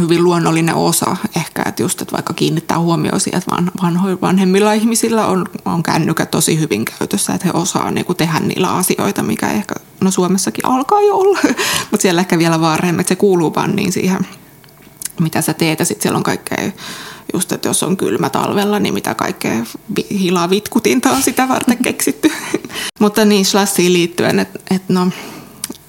[0.00, 1.16] hyvin luonnollinen osa.
[1.36, 6.30] Ehkä, että just, että vaikka kiinnittää huomioon siihen, että vanhoilla vanhemmilla ihmisillä on, on kännykät
[6.30, 10.66] tosi hyvin käytössä, että he osaa niin kuin tehdä niillä asioita, mikä ehkä, no Suomessakin
[10.66, 11.38] alkaa jo olla,
[11.90, 14.26] mutta siellä ehkä vielä varhemmin, että se kuuluu vaan niin siihen,
[15.20, 16.70] mitä sä teet, ja sitten siellä on kaikkea
[17.32, 19.64] just, että jos on kylmä talvella, niin mitä kaikkea
[20.10, 22.32] hilaa vitkutinta on sitä varten keksitty.
[23.00, 25.10] Mutta niin Schlassiin liittyen, että, että no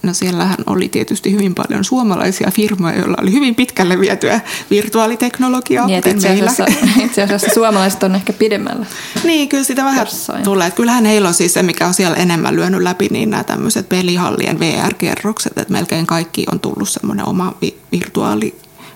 [0.04, 5.88] No siellähän oli tietysti hyvin paljon suomalaisia firmoja, joilla oli hyvin pitkälle vietyä virtuaaliteknologiaa.
[5.88, 6.66] Niin, itse, asiassa,
[7.04, 8.86] itse asiassa suomalaiset on ehkä pidemmällä.
[9.24, 10.44] niin, kyllä sitä vähän jossain.
[10.44, 10.68] tulee.
[10.68, 13.90] Että kyllähän heillä on siis se, mikä on siellä enemmän lyönyt läpi, niin nämä tämmöiset
[13.90, 18.56] pelihallien VR-kerrokset, että melkein kaikki on tullut semmoinen oma vi- virtuaali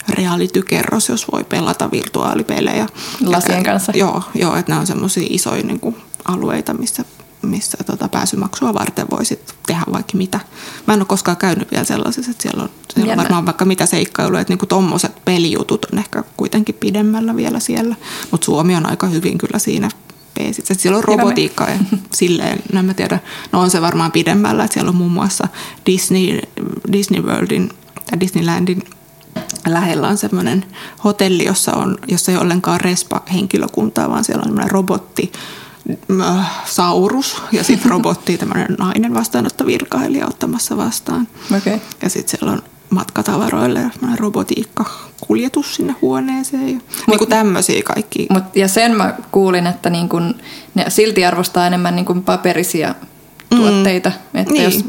[0.10, 2.88] reality-kerros, jos voi pelata virtuaalipelejä.
[3.26, 3.92] Lasien ja, kanssa.
[3.96, 5.96] Joo, joo että nämä on semmoisia isoja niin kuin,
[6.26, 7.06] alueita, missä
[7.48, 10.40] missä tota, pääsymaksua varten voisit tehdä vaikka mitä.
[10.88, 13.86] Mä en ole koskaan käynyt vielä sellaisessa, että siellä on, siellä on varmaan vaikka mitä
[13.86, 17.96] seikkailuja, että niinku tommoset pelijutut on ehkä kuitenkin pidemmällä vielä siellä,
[18.32, 19.90] mutta Suomi on aika hyvin kyllä siinä
[20.34, 20.74] peesissä.
[20.74, 21.80] Siellä on robotiikkaa ja
[22.14, 23.20] silleen, no en mä tiedä,
[23.52, 25.48] no on se varmaan pidemmällä, että siellä on muun muassa
[25.86, 26.40] Disney,
[26.92, 27.70] Disney Worldin
[28.10, 28.84] tai Disneylandin
[29.68, 30.66] lähellä on semmoinen
[31.04, 35.32] hotelli, jossa, on, jossa ei ollenkaan respa-henkilökuntaa, vaan siellä on semmoinen robotti,
[36.66, 41.28] saurus ja sitten robotti, tämmöinen nainen vastaanottovirkailija ottamassa vastaan.
[41.58, 41.80] Okay.
[42.02, 44.86] Ja sitten siellä on matkatavaroille ja robotiikka
[45.28, 46.70] kuljetus sinne huoneeseen.
[46.70, 48.28] Ja mut, niin kuin tämmöisiä kaikki.
[48.30, 50.36] Mut, ja sen mä kuulin, että niin kun
[50.76, 52.96] ne silti arvostaa enemmän niin kun paperisia
[53.50, 54.10] tuotteita.
[54.10, 54.64] Mm, että niin.
[54.64, 54.86] jos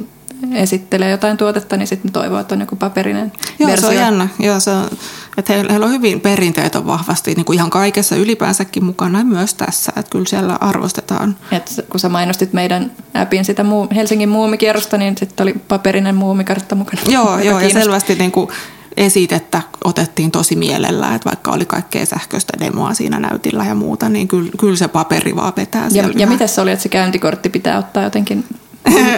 [0.52, 3.88] esittelee jotain tuotetta, niin sitten toivoo, että on joku paperinen Joo, versio.
[3.88, 4.28] se on jännä.
[4.38, 4.90] Joo, se on,
[5.38, 9.24] että heillä, heillä on hyvin perinteet on vahvasti niin kuin ihan kaikessa ylipäänsäkin mukana ja
[9.24, 9.92] myös tässä.
[9.96, 11.36] Että kyllä siellä arvostetaan.
[11.52, 16.74] Et kun sä mainostit meidän appin sitä muu, Helsingin muumikierrosta, niin sitten oli paperinen muumikartta
[16.74, 17.02] mukana.
[17.08, 18.48] Joo, joo ja selvästi niin kuin
[18.96, 24.28] esitettä otettiin tosi mielellä, että vaikka oli kaikkea sähköistä demoa siinä näytillä ja muuta, niin
[24.28, 27.78] kyllä, kyllä se paperi vaan vetää Ja, ja miten se oli, että se käyntikortti pitää
[27.78, 28.44] ottaa jotenkin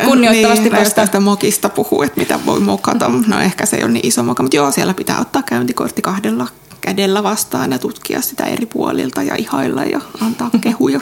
[0.05, 3.11] kunnioittavasti niin, tästä mokista puhuu, että mitä voi mokata.
[3.27, 6.49] No ehkä se ei ole niin iso moka, mutta joo, siellä pitää ottaa käyntikortti kahdella
[6.81, 11.01] kädellä vastaan ja tutkia sitä eri puolilta ja ihailla ja antaa kehuja.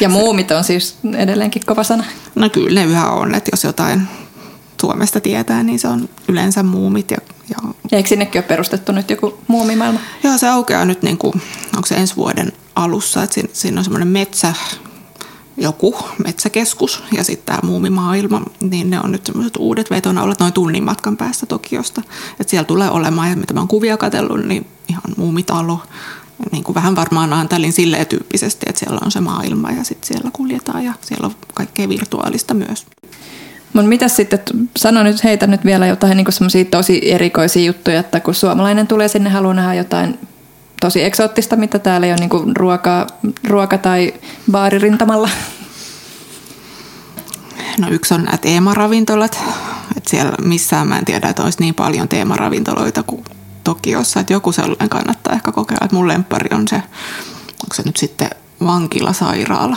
[0.00, 2.04] Ja muumit on siis edelleenkin kova sana.
[2.34, 4.08] No kyllä ne yhä on, että jos jotain
[4.80, 7.10] Suomesta tietää, niin se on yleensä muumit.
[7.10, 7.16] Ja,
[7.48, 7.56] ja...
[7.92, 10.00] Eikö sinnekin ole perustettu nyt joku muumimaailma?
[10.22, 11.42] Joo, se aukeaa nyt, niin kuin,
[11.76, 14.54] onko se ensi vuoden alussa, että siinä, siinä on semmoinen metsä,
[15.56, 20.84] joku metsäkeskus ja sitten tämä muumimaailma, niin ne on nyt semmoiset uudet vetonaulat noin tunnin
[20.84, 22.02] matkan päästä Tokiosta.
[22.40, 25.82] Että siellä tulee olemaan, ja mitä mä oon kuvia katsellut, niin ihan muumitalo,
[26.52, 30.30] niin kuin vähän varmaan Antalin silleen tyyppisesti, että siellä on se maailma ja sitten siellä
[30.32, 32.86] kuljetaan ja siellä on kaikkea virtuaalista myös.
[33.72, 34.40] Mutta mitä sitten,
[34.76, 39.08] sano nyt, heitä nyt vielä jotain niin semmoisia tosi erikoisia juttuja, että kun suomalainen tulee
[39.08, 40.18] sinne, haluaa nähdä jotain
[40.82, 43.06] tosi eksoottista, mitä täällä ei ole niin ruoka,
[43.48, 44.14] ruoka- tai
[44.50, 45.28] baaririntamalla.
[47.78, 49.40] No yksi on nämä teemaravintolat.
[49.96, 53.24] Että siellä missään mä en tiedä, että olisi niin paljon teemaravintoloita kuin
[53.64, 54.20] Tokiossa.
[54.20, 55.84] Että joku sellainen kannattaa ehkä kokeilla.
[55.84, 58.30] Että mun lemppari on se, onko se nyt sitten
[58.66, 59.76] vankilasairaala.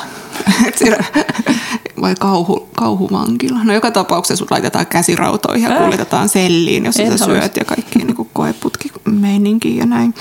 [2.01, 3.63] vai kauhu, kauhuvankila.
[3.63, 8.29] No joka tapauksessa sut laitetaan käsirautoihin ja kuljetetaan selliin, jos sä syöt ja kaikki niin
[8.33, 10.13] koeputki meininki ja näin.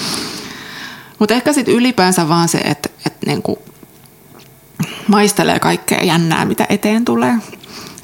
[1.24, 3.58] Mutta ehkä sitten ylipäänsä vaan se, että, että niin kuin
[5.08, 7.34] maistelee kaikkea jännää, mitä eteen tulee.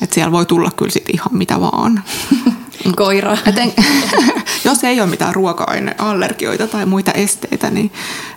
[0.03, 2.05] Että siellä voi tulla kyllä sit ihan mitä vaan.
[2.97, 3.37] Koira.
[3.47, 3.73] Eten,
[4.65, 7.93] jos ei ole mitään ruoka-aineallergioita tai muita esteitä, niin,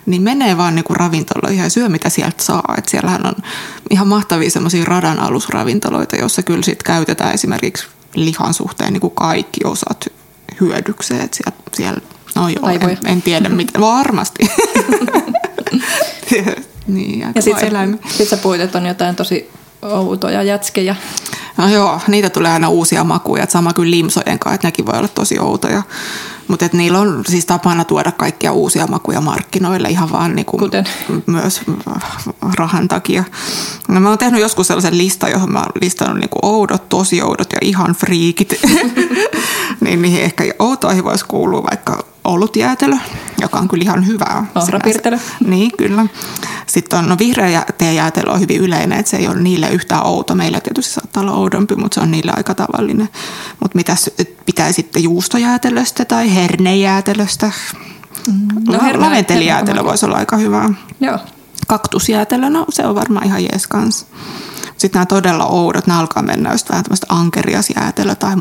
[0.06, 2.76] niin menee vaan niinku ravintoloihin ja syö mitä sieltä saa.
[2.78, 3.36] Et siellähän on
[3.90, 10.08] ihan mahtavia semmoisia radan alusravintoloita, joissa kyllä sit käytetään esimerkiksi lihan suhteen niinku kaikki osat
[10.62, 11.22] hyödykseen.
[11.22, 12.02] Et siellä, siellä,
[12.36, 14.50] no joo, en, en tiedä mitä, varmasti.
[16.88, 19.50] niin, ja sitten sit sä puhuit, että on jotain tosi
[19.82, 20.96] outoja jätskejä.
[21.58, 25.08] No joo, niitä tulee aina uusia makuja, sama kuin limsojen kanssa, että nekin voi olla
[25.08, 25.82] tosi outoja.
[26.48, 30.86] Mutta niillä on siis tapana tuoda kaikkia uusia makuja markkinoille ihan vaan niinku Kuten?
[31.26, 31.62] myös
[32.56, 33.24] rahan takia.
[33.88, 37.54] No mä oon tehnyt joskus sellaisen listan, johon mä oon listannut niinku oudot, tosi oudot
[37.54, 38.54] ja ihan friikit.
[39.84, 42.96] niin niihin ehkä outoihin voisi kuulua vaikka olutjäätelö,
[43.42, 44.46] joka on kyllä ihan hyvää.
[44.56, 45.18] Ohrapirtelö.
[45.46, 46.06] Niin, kyllä.
[46.68, 50.36] Sitten on, no vihreä teejäätelö on hyvin yleinen, että se ei ole niille yhtään outo.
[50.36, 53.10] Meillä tietysti saattaa olla oudompi, mutta se on niille aika tavallinen.
[53.60, 53.96] Mutta mitä
[54.46, 57.52] pitää sitten juustojäätelöstä tai hernejäätelöstä?
[58.28, 58.48] Mm.
[58.68, 60.70] No, La- laventelijäätelö voisi olla aika hyvä.
[61.00, 61.20] Joo.
[61.68, 64.06] Kaktusjäätelö, no se on varmaan ihan jees kanssa.
[64.84, 68.36] Sitten nämä todella oudot, nämä alkaa mennä just vähän tämmöistä ankeriasjäätelö tai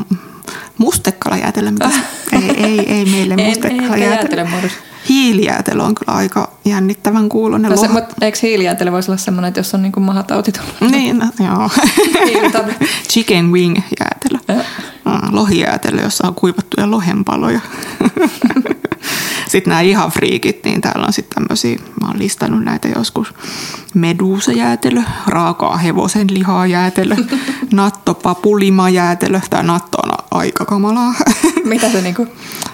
[0.77, 1.71] mustekkalajäätelö.
[1.83, 1.93] Äh.
[2.31, 4.45] Ei, ei, ei meille mustekkalajäätelö.
[5.09, 7.71] Hiilijäätelö on kyllä aika jännittävän kuulonen.
[7.71, 10.91] No se, mutta eikö hiilijäätelö voisi olla semmoinen, että jos on niin mahatauti tullut?
[10.91, 11.69] Niin, no, joo.
[13.11, 14.59] Chicken wing jäätelö.
[14.59, 14.65] Äh.
[15.31, 17.59] Lohijäätelö, jossa on kuivattuja lohenpaloja.
[19.53, 23.33] Sitten nämä ihan friikit, niin täällä on sitten tämmöisiä, mä oon listannut näitä joskus,
[23.93, 27.15] meduusajäätelö, raakaa hevosen lihaa jäätelö,
[27.73, 31.13] natto papulima jäätelö, tämä natto on aika kamalaa.
[31.65, 32.27] Mitä se niinku?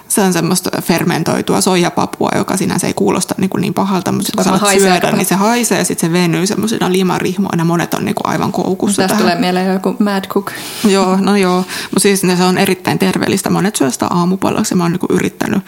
[0.08, 4.60] Se on semmoista fermentoitua soijapapua, joka sinänsä ei kuulosta niin, kuin niin pahalta, mutta kun
[4.60, 7.66] sä syödä, niin se haisee ja sitten se venyy semmoisina limarihmoina.
[7.66, 9.02] Monet on niin kuin aivan koukussa.
[9.02, 10.52] Tästä tulee mieleen joku Mad Cook.
[10.88, 11.58] Joo, no joo.
[11.58, 13.50] Mutta siis se on erittäin terveellistä.
[13.50, 14.76] Monet syö sitä aamupalaksi.
[14.76, 15.64] Mä oon niin yrittänyt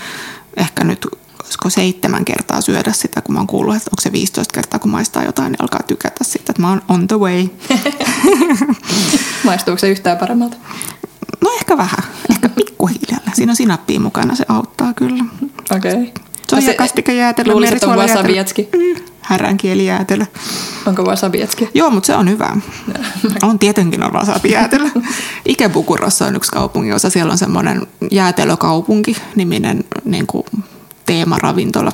[0.57, 1.07] ehkä nyt
[1.43, 4.91] olisiko seitsemän kertaa syödä sitä, kun mä oon kuullut, että onko se 15 kertaa, kun
[4.91, 7.47] maistaa jotain, niin alkaa tykätä sitä, että mä oon on the way.
[9.45, 10.57] Maistuuko se yhtään paremmalta?
[11.41, 13.31] No ehkä vähän, ehkä pikkuhiljalla.
[13.33, 15.25] Siinä on sinappia mukana, se auttaa kyllä.
[15.75, 15.93] Okei.
[15.93, 16.07] Okay.
[16.49, 18.69] Soijakastikajäätelö, Luulisit, että on wasabietski.
[19.31, 20.25] Häränkielijäätelö.
[20.85, 21.69] Onko wasabietski?
[21.73, 22.57] Joo, mutta se on hyvä.
[23.43, 24.89] on tietenkin on wasabijäätelö.
[25.45, 27.09] Ikebukurossa on yksi kaupunginosa.
[27.09, 30.43] Siellä on semmoinen jäätelökaupunki niminen niin kuin
[31.05, 31.91] teemaravintola.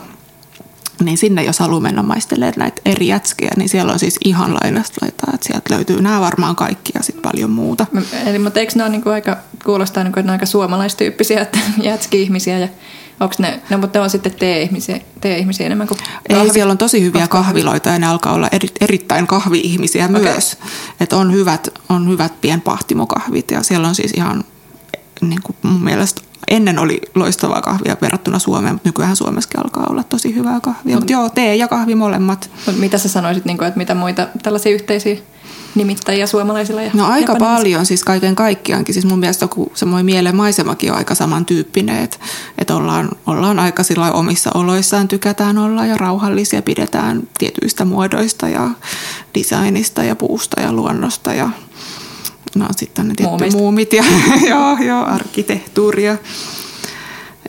[1.03, 4.95] Niin sinne, jos haluaa mennä maistelemaan näitä eri jätskiä, niin siellä on siis ihan lainasta
[5.01, 5.31] laitaa.
[5.33, 7.85] Että sieltä löytyy nämä varmaan kaikki ja sitten paljon muuta.
[8.25, 11.45] Eli mutta eikö nämä ole niinku aika, kuulostaa että ne aika suomalaistyyppisiä,
[11.83, 12.67] jätski-ihmisiä ja
[13.19, 16.47] Onko ne, no, mutta ne on sitten tee-ihmisiä, tee-ihmisiä enemmän kuin kahvi?
[16.47, 20.21] Ei, siellä on tosi hyviä kahviloita ja ne alkaa olla eri, erittäin kahvi-ihmisiä okay.
[20.21, 20.57] myös.
[20.99, 24.43] Että on hyvät, on hyvät pienpahtimokahvit ja siellä on siis ihan
[25.21, 30.03] niin kuin mun mielestä ennen oli loistavaa kahvia verrattuna Suomeen, mutta nykyään Suomessakin alkaa olla
[30.03, 30.95] tosi hyvää kahvia.
[30.95, 32.49] Mutta joo, tee ja kahvi molemmat.
[32.65, 35.17] Mut mitä sä sanoisit, niin kuin, että mitä muita tällaisia yhteisiä
[35.75, 38.93] nimittäjiä suomalaisilla ja No aika paljon, siis kaiken kaikkiaankin.
[38.93, 42.17] Siis mun mielestä kun semmoinen mielen maisemakin on aika samantyyppinen, että,
[42.57, 43.83] että ollaan, ollaan aika
[44.13, 48.69] omissa oloissaan, tykätään olla ja rauhallisia, pidetään tietyistä muodoista ja
[49.35, 51.49] designista ja puusta ja luonnosta ja
[52.57, 54.03] No sitten ne tietty muumit ja
[54.49, 56.17] joo, joo, arkkitehtuuria.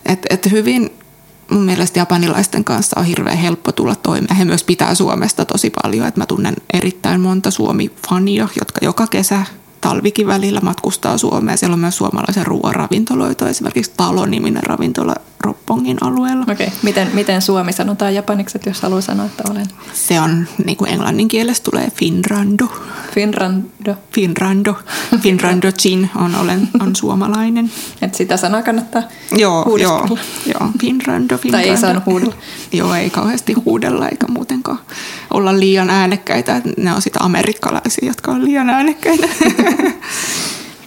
[0.07, 0.91] Et, et hyvin
[1.51, 4.37] mun mielestä japanilaisten kanssa on hirveän helppo tulla toimeen.
[4.37, 6.07] He myös pitää Suomesta tosi paljon.
[6.07, 9.47] Et mä tunnen erittäin monta Suomi-fania, jotka joka kesä
[9.81, 11.59] talvikin välillä matkustaa Suomeen.
[11.59, 16.43] Siellä on myös suomalaisen ruoan ravintoloita, esimerkiksi Talo-niminen ravintola Roppongin alueella.
[16.43, 16.78] Okei, okay.
[16.82, 19.66] miten, miten suomi sanotaan japaniksi, jos haluaa sanoa, että olen?
[19.93, 22.66] Se on, niin kuin englannin kielessä tulee Finrando.
[23.14, 23.95] Finrando.
[24.12, 24.74] Finrando.
[25.22, 27.70] Finrando Chin on, olen, on suomalainen.
[28.03, 29.03] Et sitä sanaa kannattaa
[29.36, 31.64] joo, joo, joo, Finrando, Finrando.
[31.64, 32.34] Tai ei saanut huudella.
[32.72, 34.78] joo, ei kauheasti huudella eikä muutenkaan
[35.34, 36.62] olla liian äänekkäitä.
[36.76, 39.28] Ne on sitä amerikkalaisia, jotka on liian äänekkäitä.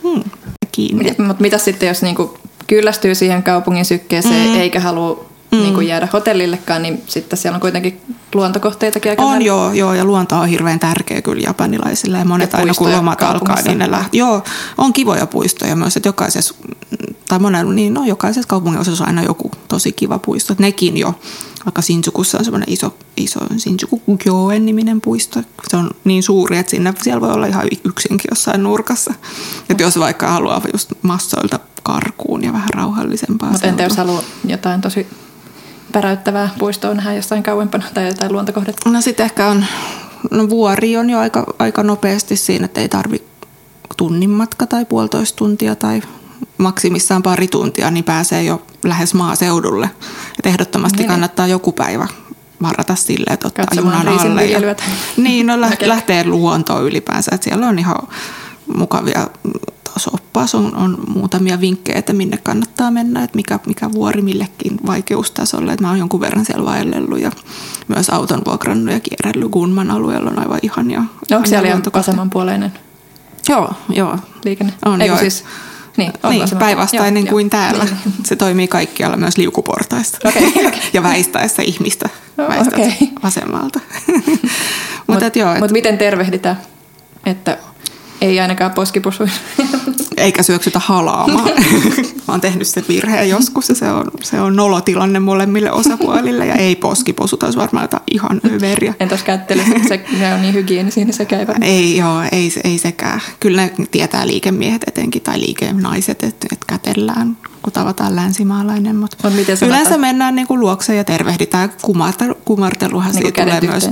[0.03, 0.23] hmm.
[0.71, 1.15] kiinni.
[1.17, 2.37] Mutta mitä sitten, jos niinku
[2.75, 4.55] kyllästyy siihen kaupungin sykkeeseen mm.
[4.55, 5.57] eikä halua mm.
[5.57, 8.01] niin jäädä hotellillekaan, niin sitten siellä on kuitenkin
[8.33, 12.17] luontokohteitakin aika On joo, joo, ja luonto on hirveän tärkeä kyllä japanilaisille.
[12.17, 14.19] Ja monet ja aina kun lomat alkaa, niin ne lähtee.
[14.19, 14.43] Joo,
[14.77, 16.55] on kivoja puistoja myös, että jokaisessa,
[17.31, 20.55] tai monella, niin no, jokaisessa kaupunginosassa on aina joku tosi kiva puisto.
[20.59, 21.13] Nekin jo,
[21.65, 25.39] vaikka Shinjukussa on semmoinen iso, iso Shinjuku Gyoen niminen puisto.
[25.69, 29.13] Se on niin suuri, että sinne siellä voi olla ihan yksinkin jossain nurkassa.
[29.69, 33.51] Että jos vaikka haluaa just massoilta karkuun ja vähän rauhallisempaa.
[33.51, 35.07] Mutta entä jos haluaa jotain tosi
[35.91, 38.89] päräyttävää puistoa nähdä jossain kauempana tai jotain luontokohdetta?
[38.89, 39.65] No sitten ehkä on,
[40.31, 43.23] no vuori on jo aika, aika nopeasti siinä, että ei tarvi
[43.97, 46.01] tunnin matka tai puolitoista tuntia tai
[46.57, 49.89] maksimissaan pari tuntia, niin pääsee jo lähes maaseudulle.
[50.39, 51.07] Et ehdottomasti niin.
[51.07, 52.07] kannattaa joku päivä
[52.61, 54.45] varata silleen, että ottaa Katsomaan junan alle.
[54.45, 54.75] Ja,
[55.17, 57.31] niin, no lähtee luontoon ylipäänsä.
[57.35, 57.97] Että siellä on ihan
[58.75, 59.27] mukavia
[59.83, 64.79] tuossa oppaassa on, on muutamia vinkkejä, että minne kannattaa mennä, että mikä, mikä vuori millekin
[64.85, 65.71] vaikeustasolle.
[65.73, 67.31] Että mä oon jonkun verran siellä vaellellut ja
[67.87, 71.03] myös auton vuokrannut ja kierrellyt Gunman alueella on aivan ihania.
[71.29, 72.73] No, onko siellä ihan vasemmanpuoleinen
[73.49, 74.17] Joo, joo.
[74.45, 74.73] liikenne?
[74.85, 75.19] On, Eikö joo.
[75.19, 75.43] siis
[75.97, 77.49] niin, niin päinvastainen kuin joo.
[77.49, 77.85] täällä.
[78.23, 80.29] Se toimii kaikkialla myös liukuportaista.
[80.29, 80.79] Okay, okay.
[80.93, 82.91] ja väistäessä ihmistä no, väistät okay.
[83.23, 83.79] vasemmalta.
[85.07, 86.61] Mutta mut, mut miten tervehditään,
[87.25, 87.57] että
[88.21, 89.31] ei ainakaan poskipusuin.
[90.17, 91.49] Eikä syöksytä halaamaan.
[92.27, 96.55] Mä oon tehnyt sen virheen joskus ja se on, se on nolotilanne molemmille osapuolille ja
[96.55, 98.93] ei poskiposu, taisi varmaan jotain ihan överiä.
[98.99, 101.57] Entäs kättely, se, ne on niin hygienisiä, niin se käyvät.
[101.61, 103.21] Ei joo, ei, ei sekään.
[103.39, 108.95] Kyllä ne tietää liikemiehet etenkin tai liikennaiset, että, että kätellään kun tavataan länsimaalainen.
[108.95, 111.73] Mutta Mut miten yleensä mennään niin kuin luokse ja tervehditään.
[111.81, 113.89] Kumartelu, kumarteluhan niin siitä tulee myös.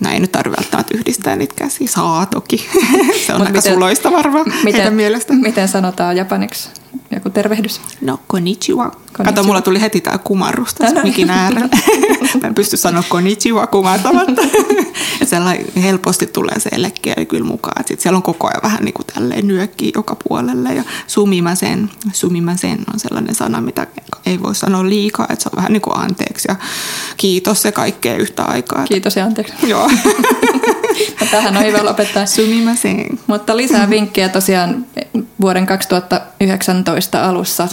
[0.00, 1.88] No ei nyt tarvitse välttämättä yhdistää niitä käsiä.
[1.88, 2.68] Saa toki.
[3.26, 5.32] Se on Mut aika miten, suloista varmaan miten, heidän mielestä.
[5.32, 6.68] Miten sanotaan japaniksi
[7.10, 7.80] joku tervehdys?
[8.00, 8.84] No konnichiwa.
[8.84, 9.24] konnichiwa.
[9.24, 11.68] Kato, mulla tuli heti tämä kumarrus tässä mikin äärellä.
[12.42, 14.42] Mä en pysty sanoa konnichiwa kumartamatta.
[15.24, 17.84] Sellainen helposti tulee se elekkiä kyllä mukaan.
[17.86, 20.74] Sitten siellä on koko ajan vähän niin kuin tälleen nyökkiä joka puolelle.
[20.74, 23.86] Ja sumimasen, sumimasen on sellainen sana, mitä
[24.26, 25.26] ei voi sanoa liikaa.
[25.30, 26.56] Että se on vähän niin kuin anteeksi ja
[27.16, 28.84] kiitos se kaikkea yhtä aikaa.
[28.84, 29.54] Kiitos ja anteeksi.
[29.68, 29.90] Joo.
[31.20, 32.26] no, tähän on hyvä lopettaa.
[32.26, 33.18] Sumimasen.
[33.26, 34.86] Mutta lisää vinkkejä tosiaan
[35.42, 37.68] vuoden 2019 alussa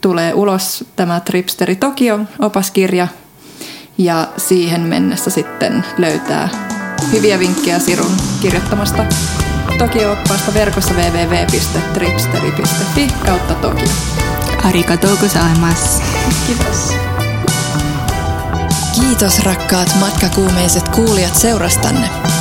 [0.00, 3.08] tulee ulos tämä Tripsteri Tokio opaskirja
[3.98, 6.48] ja siihen mennessä sitten löytää
[7.12, 9.04] hyviä vinkkejä Sirun kirjoittamasta
[9.78, 13.88] Tokio-oppaasta verkossa www.tripsteri.fi kautta Tokio.
[14.64, 16.02] Arigatou gozaimasu.
[16.46, 16.92] Kiitos.
[18.94, 22.33] Kiitos rakkaat matkakuumeiset kuulijat seurastanne.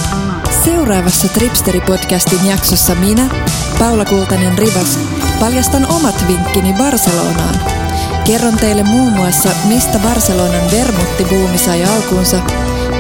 [0.65, 3.29] Seuraavassa Tripsteri-podcastin jaksossa minä,
[3.79, 4.99] Paula Kultanen Rivas,
[5.39, 7.55] paljastan omat vinkkini Barcelonaan.
[8.23, 12.37] Kerron teille muun muassa, mistä Barcelonan vermuttibuumi sai alkuunsa,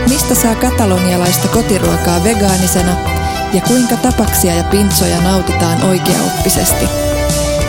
[0.09, 2.95] mistä saa katalonialaista kotiruokaa vegaanisena
[3.53, 6.85] ja kuinka tapaksia ja pintsoja nautitaan oikeaoppisesti.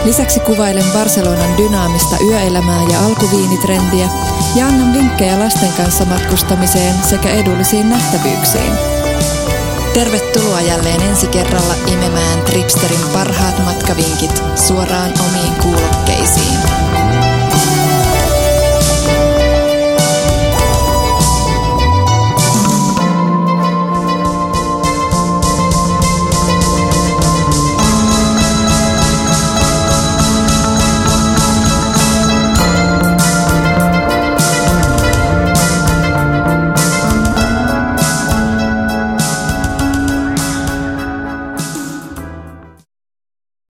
[0.05, 4.09] Lisäksi kuvailen Barcelonan dynaamista yöelämää ja alkuviinitrendiä
[4.55, 9.04] ja annan vinkkejä lasten kanssa matkustamiseen sekä edullisiin nähtävyyksiin.
[9.95, 16.84] Tervetuloa jälleen ensi kerralla imemään Tripsterin parhaat matkavinkit suoraan omiin kuulokkeisiin.